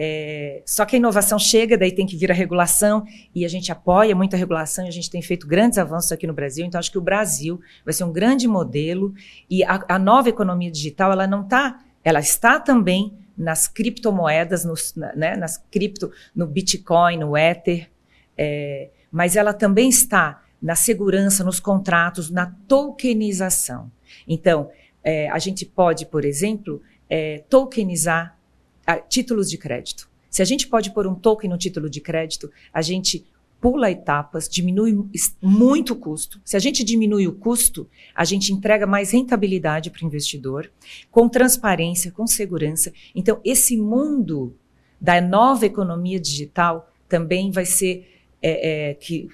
É, 0.00 0.62
só 0.64 0.86
que 0.86 0.94
a 0.94 0.98
inovação 0.98 1.40
chega, 1.40 1.76
daí 1.76 1.90
tem 1.90 2.06
que 2.06 2.16
vir 2.16 2.30
a 2.30 2.34
regulação, 2.34 3.04
e 3.34 3.44
a 3.44 3.48
gente 3.48 3.72
apoia 3.72 4.14
muito 4.14 4.34
a 4.34 4.36
regulação, 4.38 4.84
e 4.84 4.88
a 4.88 4.92
gente 4.92 5.10
tem 5.10 5.20
feito 5.20 5.44
grandes 5.44 5.76
avanços 5.76 6.12
aqui 6.12 6.24
no 6.24 6.32
Brasil, 6.32 6.64
então 6.64 6.78
acho 6.78 6.92
que 6.92 6.98
o 6.98 7.02
Brasil 7.02 7.60
vai 7.84 7.92
ser 7.92 8.04
um 8.04 8.12
grande 8.12 8.46
modelo, 8.46 9.12
e 9.50 9.64
a, 9.64 9.84
a 9.88 9.98
nova 9.98 10.28
economia 10.28 10.70
digital, 10.70 11.10
ela 11.10 11.26
não 11.26 11.42
está, 11.42 11.80
ela 12.04 12.20
está 12.20 12.60
também 12.60 13.12
nas 13.36 13.66
criptomoedas, 13.66 14.64
nos, 14.64 14.94
né, 14.94 15.36
nas 15.36 15.56
cripto, 15.56 16.12
no 16.34 16.46
Bitcoin, 16.46 17.18
no 17.18 17.36
Ether, 17.36 17.90
é, 18.36 18.90
mas 19.10 19.34
ela 19.34 19.52
também 19.52 19.88
está 19.88 20.44
na 20.62 20.76
segurança, 20.76 21.42
nos 21.42 21.58
contratos, 21.58 22.30
na 22.30 22.54
tokenização. 22.68 23.90
Então, 24.28 24.70
é, 25.02 25.28
a 25.30 25.38
gente 25.38 25.66
pode, 25.66 26.06
por 26.06 26.24
exemplo, 26.24 26.82
é, 27.10 27.42
tokenizar 27.48 28.37
títulos 28.96 29.50
de 29.50 29.58
crédito. 29.58 30.08
Se 30.30 30.42
a 30.42 30.44
gente 30.44 30.66
pode 30.68 30.92
pôr 30.92 31.06
um 31.06 31.14
token 31.14 31.50
no 31.50 31.58
título 31.58 31.88
de 31.88 32.00
crédito, 32.00 32.50
a 32.72 32.82
gente 32.82 33.26
pula 33.60 33.90
etapas, 33.90 34.48
diminui 34.48 34.96
muito 35.42 35.92
o 35.92 35.96
custo. 35.96 36.40
Se 36.44 36.56
a 36.56 36.60
gente 36.60 36.84
diminui 36.84 37.26
o 37.26 37.34
custo, 37.34 37.88
a 38.14 38.24
gente 38.24 38.52
entrega 38.52 38.86
mais 38.86 39.10
rentabilidade 39.10 39.90
para 39.90 40.04
o 40.04 40.06
investidor, 40.06 40.70
com 41.10 41.28
transparência, 41.28 42.12
com 42.12 42.26
segurança. 42.26 42.92
Então, 43.14 43.40
esse 43.44 43.76
mundo 43.76 44.54
da 45.00 45.20
nova 45.20 45.66
economia 45.66 46.20
digital 46.20 46.90
também 47.08 47.50
vai 47.50 47.64
ser 47.64 48.08
é, 48.40 48.90
é, 48.90 48.94
que 48.94 49.28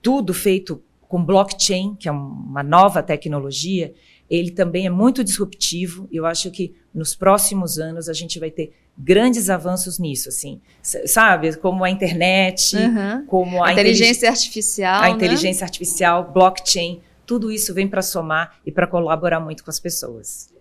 tudo 0.00 0.32
feito 0.32 0.82
com 1.08 1.22
blockchain, 1.22 1.94
que 1.94 2.08
é 2.08 2.12
uma 2.12 2.62
nova 2.62 3.02
tecnologia, 3.02 3.94
ele 4.28 4.50
também 4.50 4.86
é 4.86 4.90
muito 4.90 5.22
disruptivo. 5.22 6.08
Eu 6.10 6.26
acho 6.26 6.50
que 6.50 6.74
nos 6.92 7.14
próximos 7.14 7.78
anos 7.78 8.08
a 8.08 8.12
gente 8.12 8.38
vai 8.38 8.50
ter 8.50 8.72
grandes 8.98 9.50
avanços 9.50 9.98
nisso, 9.98 10.28
assim, 10.28 10.60
sabe? 10.82 11.56
Como 11.56 11.84
a 11.84 11.90
internet, 11.90 12.76
uhum. 12.76 13.26
como 13.26 13.62
a, 13.62 13.72
inteligência 13.72 14.28
artificial, 14.28 15.02
a 15.02 15.08
né? 15.08 15.10
inteligência 15.10 15.64
artificial, 15.64 16.32
blockchain, 16.32 17.02
tudo 17.26 17.50
isso 17.52 17.74
vem 17.74 17.86
para 17.86 18.00
somar 18.00 18.58
e 18.64 18.72
para 18.72 18.86
colaborar 18.86 19.40
muito 19.40 19.62
com 19.64 19.70
as 19.70 19.78
pessoas. 19.78 20.54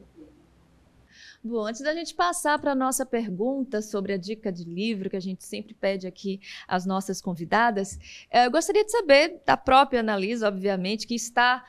Bom, 1.48 1.68
antes 1.68 1.82
da 1.82 1.94
gente 1.94 2.16
passar 2.16 2.58
para 2.58 2.72
a 2.72 2.76
nossa 2.76 3.06
pergunta 3.06 3.80
sobre 3.80 4.14
a 4.14 4.18
dica 4.18 4.52
de 4.52 4.64
livro, 4.64 5.12
que 5.12 5.16
a 5.16 5.22
gente 5.22 5.46
sempre 5.46 5.76
pede 5.76 6.08
aqui 6.08 6.42
às 6.68 6.88
nossas 6.88 7.22
convidadas, 7.22 8.00
eh, 8.32 8.48
eu 8.48 8.52
gostaria 8.52 8.84
de 8.84 8.92
saber 8.92 9.44
da 9.46 9.56
própria 9.56 10.00
Analisa, 10.00 10.48
obviamente, 10.48 11.06
que 11.06 11.14
está 11.14 11.64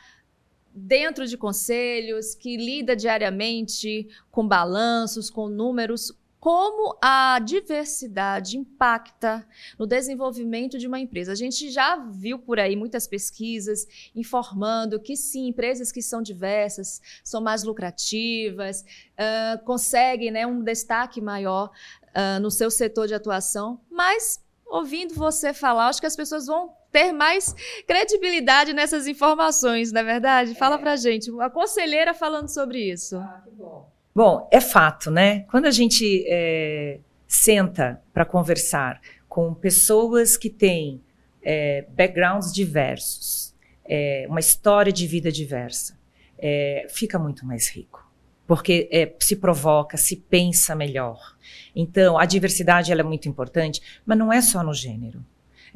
dentro 0.76 1.26
de 1.26 1.38
conselhos, 1.38 2.34
que 2.34 2.56
lida 2.56 2.94
diariamente 2.94 4.06
com 4.30 4.46
balanços, 4.46 5.30
com 5.30 5.48
números, 5.48 6.12
como 6.38 6.96
a 7.02 7.40
diversidade 7.40 8.56
impacta 8.56 9.44
no 9.78 9.86
desenvolvimento 9.86 10.78
de 10.78 10.86
uma 10.86 11.00
empresa. 11.00 11.32
A 11.32 11.34
gente 11.34 11.70
já 11.70 11.96
viu 11.96 12.38
por 12.38 12.60
aí 12.60 12.76
muitas 12.76 13.08
pesquisas 13.08 13.84
informando 14.14 15.00
que 15.00 15.16
sim, 15.16 15.48
empresas 15.48 15.90
que 15.90 16.02
são 16.02 16.22
diversas 16.22 17.00
são 17.24 17.40
mais 17.40 17.64
lucrativas, 17.64 18.82
uh, 18.82 19.64
conseguem 19.64 20.30
né, 20.30 20.46
um 20.46 20.62
destaque 20.62 21.20
maior 21.20 21.72
uh, 22.10 22.40
no 22.40 22.50
seu 22.50 22.70
setor 22.70 23.08
de 23.08 23.14
atuação, 23.14 23.80
mas 23.90 24.40
ouvindo 24.66 25.14
você 25.14 25.52
falar, 25.52 25.88
acho 25.88 26.00
que 26.00 26.06
as 26.06 26.16
pessoas 26.16 26.46
vão 26.46 26.72
ter 26.96 27.12
mais 27.12 27.54
credibilidade 27.86 28.72
nessas 28.72 29.06
informações, 29.06 29.92
não 29.92 30.00
é 30.00 30.04
verdade? 30.04 30.54
Fala 30.54 30.76
é. 30.76 30.78
pra 30.78 30.96
gente, 30.96 31.30
a 31.42 31.50
conselheira 31.50 32.14
falando 32.14 32.48
sobre 32.48 32.90
isso. 32.90 33.18
Ah, 33.18 33.42
que 33.44 33.50
bom. 33.50 33.92
Bom, 34.14 34.48
é 34.50 34.62
fato, 34.62 35.10
né? 35.10 35.40
Quando 35.50 35.66
a 35.66 35.70
gente 35.70 36.24
é, 36.26 37.00
senta 37.28 38.02
para 38.14 38.24
conversar 38.24 38.98
com 39.28 39.52
pessoas 39.52 40.38
que 40.38 40.48
têm 40.48 41.02
é, 41.42 41.84
backgrounds 41.90 42.50
diversos, 42.50 43.54
é, 43.84 44.24
uma 44.26 44.40
história 44.40 44.90
de 44.90 45.06
vida 45.06 45.30
diversa, 45.30 45.98
é, 46.38 46.86
fica 46.88 47.18
muito 47.18 47.44
mais 47.44 47.68
rico. 47.68 48.10
Porque 48.46 48.88
é, 48.90 49.12
se 49.20 49.36
provoca, 49.36 49.98
se 49.98 50.16
pensa 50.16 50.74
melhor. 50.74 51.36
Então, 51.74 52.16
a 52.16 52.24
diversidade 52.24 52.90
ela 52.90 53.02
é 53.02 53.04
muito 53.04 53.28
importante, 53.28 53.82
mas 54.06 54.16
não 54.16 54.32
é 54.32 54.40
só 54.40 54.62
no 54.62 54.72
gênero. 54.72 55.22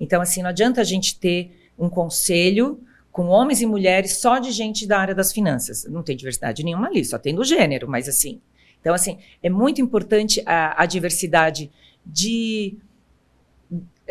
Então, 0.00 0.22
assim, 0.22 0.42
não 0.42 0.48
adianta 0.48 0.80
a 0.80 0.84
gente 0.84 1.18
ter 1.18 1.70
um 1.78 1.90
conselho 1.90 2.82
com 3.12 3.26
homens 3.26 3.60
e 3.60 3.66
mulheres 3.66 4.18
só 4.18 4.38
de 4.38 4.50
gente 4.50 4.86
da 4.86 4.98
área 4.98 5.14
das 5.14 5.30
finanças. 5.30 5.84
Não 5.84 6.02
tem 6.02 6.16
diversidade 6.16 6.64
nenhuma 6.64 6.88
ali, 6.88 7.04
só 7.04 7.18
tem 7.18 7.34
do 7.34 7.44
gênero, 7.44 7.86
mas 7.86 8.08
assim. 8.08 8.40
Então, 8.80 8.94
assim, 8.94 9.18
é 9.42 9.50
muito 9.50 9.80
importante 9.80 10.42
a, 10.46 10.82
a 10.82 10.86
diversidade 10.86 11.70
de, 12.04 12.78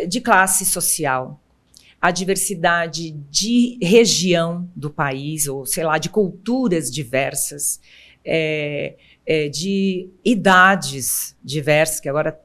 de 0.08 0.22
classe 0.22 0.64
social, 0.64 1.42
a 2.00 2.12
diversidade 2.12 3.12
de 3.32 3.80
região 3.82 4.70
do 4.76 4.92
país, 4.92 5.48
ou 5.48 5.66
sei 5.66 5.84
lá, 5.86 5.98
de 5.98 6.10
culturas 6.10 6.92
diversas, 6.92 7.80
é, 8.24 8.96
é, 9.26 9.50
de 9.50 10.10
idades 10.24 11.36
diversas, 11.44 12.00
que 12.00 12.08
agora 12.08 12.40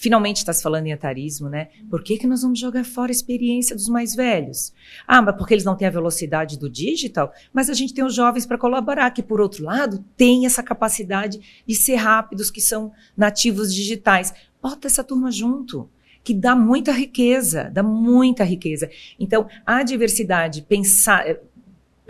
finalmente 0.00 0.38
está 0.38 0.52
se 0.52 0.62
falando 0.62 0.86
em 0.86 0.92
etarismo, 0.92 1.50
né? 1.50 1.68
Por 1.90 2.02
que, 2.02 2.16
que 2.16 2.26
nós 2.26 2.40
vamos 2.40 2.58
jogar 2.58 2.84
fora 2.84 3.10
a 3.10 3.12
experiência 3.12 3.76
dos 3.76 3.86
mais 3.86 4.14
velhos? 4.14 4.72
Ah, 5.06 5.20
mas 5.20 5.36
porque 5.36 5.52
eles 5.52 5.64
não 5.64 5.76
têm 5.76 5.86
a 5.86 5.90
velocidade 5.90 6.58
do 6.58 6.70
digital, 6.70 7.32
mas 7.52 7.68
a 7.68 7.74
gente 7.74 7.92
tem 7.92 8.02
os 8.02 8.14
jovens 8.14 8.46
para 8.46 8.56
colaborar, 8.56 9.10
que 9.10 9.22
por 9.22 9.42
outro 9.42 9.62
lado 9.62 10.02
têm 10.16 10.46
essa 10.46 10.62
capacidade 10.62 11.62
de 11.66 11.74
ser 11.74 11.96
rápidos, 11.96 12.50
que 12.50 12.62
são 12.62 12.92
nativos 13.14 13.74
digitais. 13.74 14.32
Bota 14.62 14.86
essa 14.86 15.04
turma 15.04 15.30
junto 15.30 15.88
que 16.22 16.34
dá 16.34 16.54
muita 16.54 16.92
riqueza, 16.92 17.70
dá 17.72 17.82
muita 17.82 18.44
riqueza. 18.44 18.90
Então, 19.18 19.48
a 19.64 19.82
diversidade 19.82 20.62
pensar, 20.62 21.26
eh, 21.26 21.40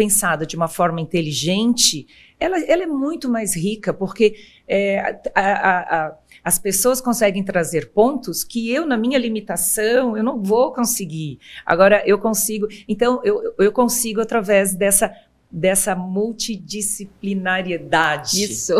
pensada 0.01 0.47
de 0.47 0.57
uma 0.57 0.67
forma 0.67 0.99
inteligente, 0.99 2.07
ela, 2.39 2.59
ela 2.61 2.85
é 2.85 2.87
muito 2.87 3.29
mais 3.29 3.55
rica, 3.55 3.93
porque 3.93 4.35
é, 4.67 4.99
a, 5.35 5.43
a, 5.43 6.07
a, 6.07 6.15
as 6.43 6.59
pessoas 6.59 7.03
conseguem 7.03 7.45
trazer 7.45 7.91
pontos 7.91 8.43
que 8.43 8.73
eu, 8.73 8.87
na 8.87 8.97
minha 8.97 9.19
limitação, 9.19 10.17
eu 10.17 10.25
não 10.25 10.43
vou 10.43 10.73
conseguir. 10.73 11.39
Agora, 11.67 12.03
eu 12.07 12.19
consigo. 12.19 12.67
Então, 12.89 13.21
eu, 13.23 13.55
eu 13.59 13.71
consigo 13.73 14.23
através 14.23 14.75
dessa 14.75 15.15
dessa 15.53 15.97
multidisciplinariedade. 15.97 18.45
Isso. 18.45 18.75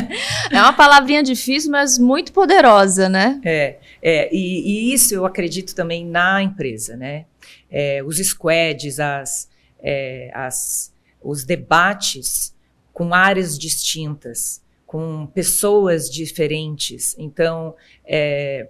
é 0.52 0.62
uma 0.62 0.72
palavrinha 0.72 1.20
difícil, 1.20 1.72
mas 1.72 1.98
muito 1.98 2.32
poderosa, 2.32 3.08
né? 3.08 3.40
É, 3.44 3.78
é 4.00 4.32
e, 4.32 4.90
e 4.90 4.94
isso 4.94 5.12
eu 5.12 5.26
acredito 5.26 5.74
também 5.74 6.06
na 6.06 6.40
empresa, 6.40 6.96
né? 6.96 7.24
É, 7.68 8.04
os 8.04 8.18
squads, 8.18 9.00
as, 9.00 9.50
é, 9.82 10.30
as, 10.32 10.94
os 11.20 11.44
debates 11.44 12.54
com 12.92 13.12
áreas 13.12 13.58
distintas, 13.58 14.62
com 14.86 15.26
pessoas 15.26 16.08
diferentes. 16.10 17.16
Então, 17.18 17.74
é, 18.04 18.68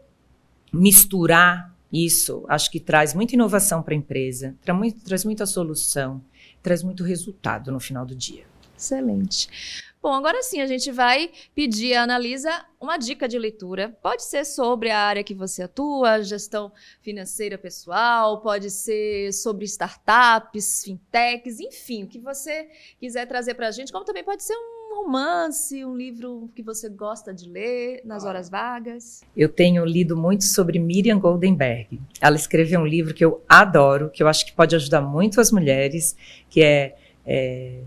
misturar 0.73 1.73
isso, 1.93 2.45
acho 2.49 2.71
que 2.71 2.81
traz 2.81 3.13
muita 3.13 3.35
inovação 3.35 3.83
para 3.83 3.93
a 3.93 3.97
empresa, 3.97 4.57
muito, 4.73 5.05
traz 5.05 5.25
muita 5.25 5.45
solução 5.45 6.23
traz 6.63 6.83
muito 6.83 7.03
resultado 7.03 7.73
no 7.73 7.81
final 7.81 8.07
do 8.07 8.15
dia. 8.15 8.45
Excelente. 8.79 9.92
Bom, 10.03 10.15
agora 10.15 10.43
sim 10.43 10.61
a 10.61 10.67
gente 10.67 10.91
vai 10.91 11.31
pedir 11.55 11.95
à 11.95 12.03
Analisa 12.03 12.51
uma 12.81 12.97
dica 12.97 13.29
de 13.29 13.39
leitura. 13.39 13.97
Pode 14.03 14.25
ser 14.25 14.45
sobre 14.45 14.91
a 14.91 14.99
área 14.99 15.23
que 15.23 15.33
você 15.33 15.63
atua, 15.63 16.21
gestão 16.25 16.73
financeira 17.01 17.57
pessoal, 17.57 18.41
pode 18.41 18.69
ser 18.69 19.33
sobre 19.33 19.65
startups, 19.65 20.83
fintechs, 20.83 21.61
enfim, 21.61 22.03
o 22.03 22.09
que 22.09 22.19
você 22.19 22.69
quiser 22.99 23.27
trazer 23.27 23.55
para 23.55 23.69
a 23.69 23.71
gente, 23.71 23.93
como 23.93 24.05
também 24.05 24.25
pode 24.25 24.43
ser 24.43 24.55
um 24.55 24.97
romance, 24.97 25.85
um 25.85 25.97
livro 25.97 26.51
que 26.53 26.65
você 26.65 26.89
gosta 26.89 27.33
de 27.33 27.49
ler 27.49 28.03
nas 28.05 28.25
horas 28.25 28.51
vagas. 28.51 29.23
Eu 29.37 29.49
tenho 29.49 29.85
lido 29.85 30.17
muito 30.17 30.43
sobre 30.43 30.81
Miriam 30.81 31.21
Goldenberg. 31.21 32.01
Ela 32.21 32.35
escreveu 32.35 32.81
um 32.81 32.87
livro 32.87 33.15
que 33.15 33.25
eu 33.25 33.41
adoro, 33.49 34.11
que 34.11 34.21
eu 34.21 34.27
acho 34.27 34.45
que 34.45 34.53
pode 34.53 34.75
ajudar 34.75 35.01
muito 35.01 35.41
as 35.41 35.53
mulheres, 35.53 36.17
que 36.51 36.61
é, 36.61 36.97
é 37.25 37.85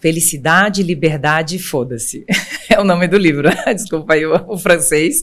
Felicidade, 0.00 0.82
Liberdade 0.82 1.58
Foda-se. 1.58 2.24
É 2.70 2.78
o 2.78 2.84
nome 2.84 3.08
do 3.08 3.16
livro, 3.16 3.48
desculpa 3.74 4.12
aí 4.12 4.26
o, 4.26 4.58
francês. 4.58 5.22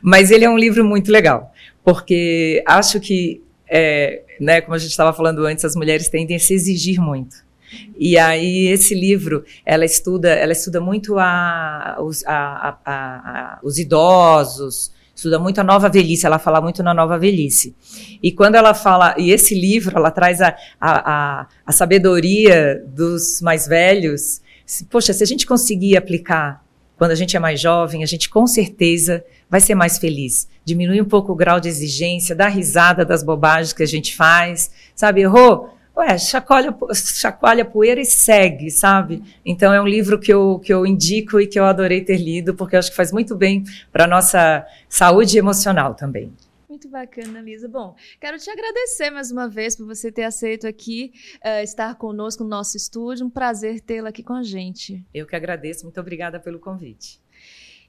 Mas 0.00 0.30
ele 0.30 0.46
é 0.46 0.50
um 0.50 0.56
livro 0.56 0.82
muito 0.82 1.12
legal, 1.12 1.52
porque 1.84 2.64
acho 2.66 2.98
que, 2.98 3.42
é, 3.68 4.22
né, 4.40 4.62
como 4.62 4.74
a 4.74 4.78
gente 4.78 4.92
estava 4.92 5.12
falando 5.12 5.44
antes, 5.44 5.62
as 5.62 5.76
mulheres 5.76 6.08
tendem 6.08 6.36
a 6.36 6.40
se 6.40 6.54
exigir 6.54 6.98
muito. 6.98 7.36
E 7.98 8.16
aí 8.16 8.68
esse 8.68 8.94
livro, 8.94 9.44
ela 9.64 9.84
estuda, 9.84 10.30
ela 10.30 10.52
estuda 10.52 10.80
muito 10.80 11.18
a, 11.18 11.98
a, 12.26 12.78
a, 12.84 13.58
os 13.62 13.78
idosos, 13.78 14.90
estuda 15.16 15.38
muito 15.38 15.58
a 15.58 15.64
nova 15.64 15.88
velhice, 15.88 16.26
ela 16.26 16.38
fala 16.38 16.60
muito 16.60 16.82
na 16.82 16.92
nova 16.92 17.18
velhice. 17.18 17.74
E 18.22 18.30
quando 18.30 18.54
ela 18.54 18.74
fala, 18.74 19.14
e 19.16 19.30
esse 19.30 19.58
livro, 19.58 19.96
ela 19.96 20.10
traz 20.10 20.42
a, 20.42 20.54
a, 20.78 21.12
a, 21.40 21.46
a 21.64 21.72
sabedoria 21.72 22.84
dos 22.86 23.40
mais 23.40 23.66
velhos. 23.66 24.42
Poxa, 24.90 25.14
se 25.14 25.24
a 25.24 25.26
gente 25.26 25.46
conseguir 25.46 25.96
aplicar 25.96 26.62
quando 26.98 27.10
a 27.12 27.14
gente 27.14 27.36
é 27.36 27.40
mais 27.40 27.60
jovem, 27.60 28.02
a 28.02 28.06
gente 28.06 28.28
com 28.28 28.46
certeza 28.46 29.24
vai 29.48 29.60
ser 29.60 29.74
mais 29.74 29.98
feliz. 29.98 30.48
Diminui 30.64 31.00
um 31.00 31.04
pouco 31.06 31.32
o 31.32 31.36
grau 31.36 31.60
de 31.60 31.68
exigência, 31.68 32.34
dá 32.34 32.48
risada 32.48 33.04
das 33.04 33.22
bobagens 33.22 33.72
que 33.72 33.82
a 33.82 33.86
gente 33.86 34.14
faz, 34.14 34.70
sabe? 34.94 35.22
Errou? 35.22 35.75
Ué, 35.96 36.18
chacoalha, 36.18 36.76
chacoalha 36.92 37.64
poeira 37.64 38.00
e 38.00 38.04
segue, 38.04 38.70
sabe? 38.70 39.22
Então 39.44 39.72
é 39.72 39.80
um 39.80 39.86
livro 39.86 40.20
que 40.20 40.30
eu, 40.30 40.58
que 40.58 40.72
eu 40.72 40.84
indico 40.84 41.40
e 41.40 41.46
que 41.46 41.58
eu 41.58 41.64
adorei 41.64 42.04
ter 42.04 42.18
lido, 42.18 42.54
porque 42.54 42.76
eu 42.76 42.80
acho 42.80 42.90
que 42.90 42.96
faz 42.96 43.10
muito 43.10 43.34
bem 43.34 43.64
para 43.90 44.04
a 44.04 44.06
nossa 44.06 44.66
saúde 44.90 45.38
emocional 45.38 45.94
também. 45.94 46.30
Muito 46.68 46.90
bacana, 46.90 47.40
Lisa. 47.40 47.66
Bom, 47.66 47.96
quero 48.20 48.36
te 48.36 48.50
agradecer 48.50 49.08
mais 49.08 49.30
uma 49.30 49.48
vez 49.48 49.74
por 49.74 49.86
você 49.86 50.12
ter 50.12 50.24
aceito 50.24 50.66
aqui 50.66 51.12
uh, 51.36 51.62
estar 51.62 51.94
conosco 51.94 52.44
no 52.44 52.50
nosso 52.50 52.76
estúdio. 52.76 53.24
Um 53.24 53.30
prazer 53.30 53.80
tê-la 53.80 54.10
aqui 54.10 54.22
com 54.22 54.34
a 54.34 54.42
gente. 54.42 55.02
Eu 55.14 55.26
que 55.26 55.34
agradeço. 55.34 55.84
Muito 55.84 55.98
obrigada 55.98 56.38
pelo 56.38 56.58
convite. 56.58 57.18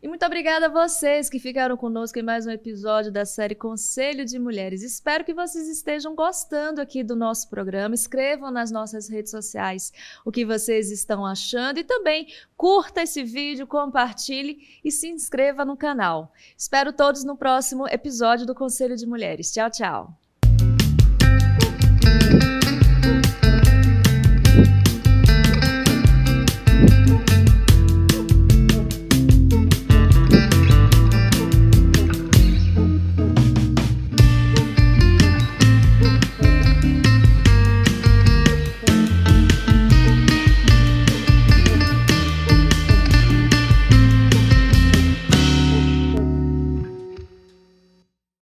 E 0.02 0.08
muito 0.08 0.24
obrigada 0.24 0.68
a 0.68 0.70
vocês 0.70 1.28
que 1.28 1.40
ficaram 1.40 1.76
conosco 1.76 2.20
em 2.20 2.22
mais 2.22 2.46
um 2.46 2.52
episódio 2.52 3.12
da 3.12 3.26
série 3.26 3.56
Conselho 3.56 4.26
de 4.26 4.38
Mulheres. 4.38 4.84
Espero 4.84 5.26
que 5.26 5.34
vocês 5.34 5.68
estejam 5.68 6.14
gostando 6.14 6.80
aqui 6.80 7.04
do 7.04 7.16
nosso 7.16 7.50
programa. 7.50 7.96
Escrevam 7.96 8.52
nas 8.52 8.70
nossas 8.70 9.10
redes 9.10 9.32
sociais 9.32 9.92
o 10.24 10.32
que 10.32 10.46
vocês 10.46 10.92
estão 10.92 11.26
achando 11.26 11.80
e 11.80 11.84
também 11.84 12.28
curta 12.56 13.02
esse 13.02 13.24
vídeo, 13.24 13.66
compartilhe 13.66 14.80
e 14.86 14.92
se 14.92 15.08
inscreva 15.08 15.66
no 15.66 15.76
canal. 15.76 16.32
Espero 16.56 16.94
todos 16.94 17.24
no 17.24 17.36
próximo 17.36 17.88
episódio 17.88 18.46
do 18.46 18.54
Conselho 18.54 18.96
de 18.96 19.08
Mulheres. 19.08 19.52
Tchau, 19.52 19.72
tchau. 19.72 20.27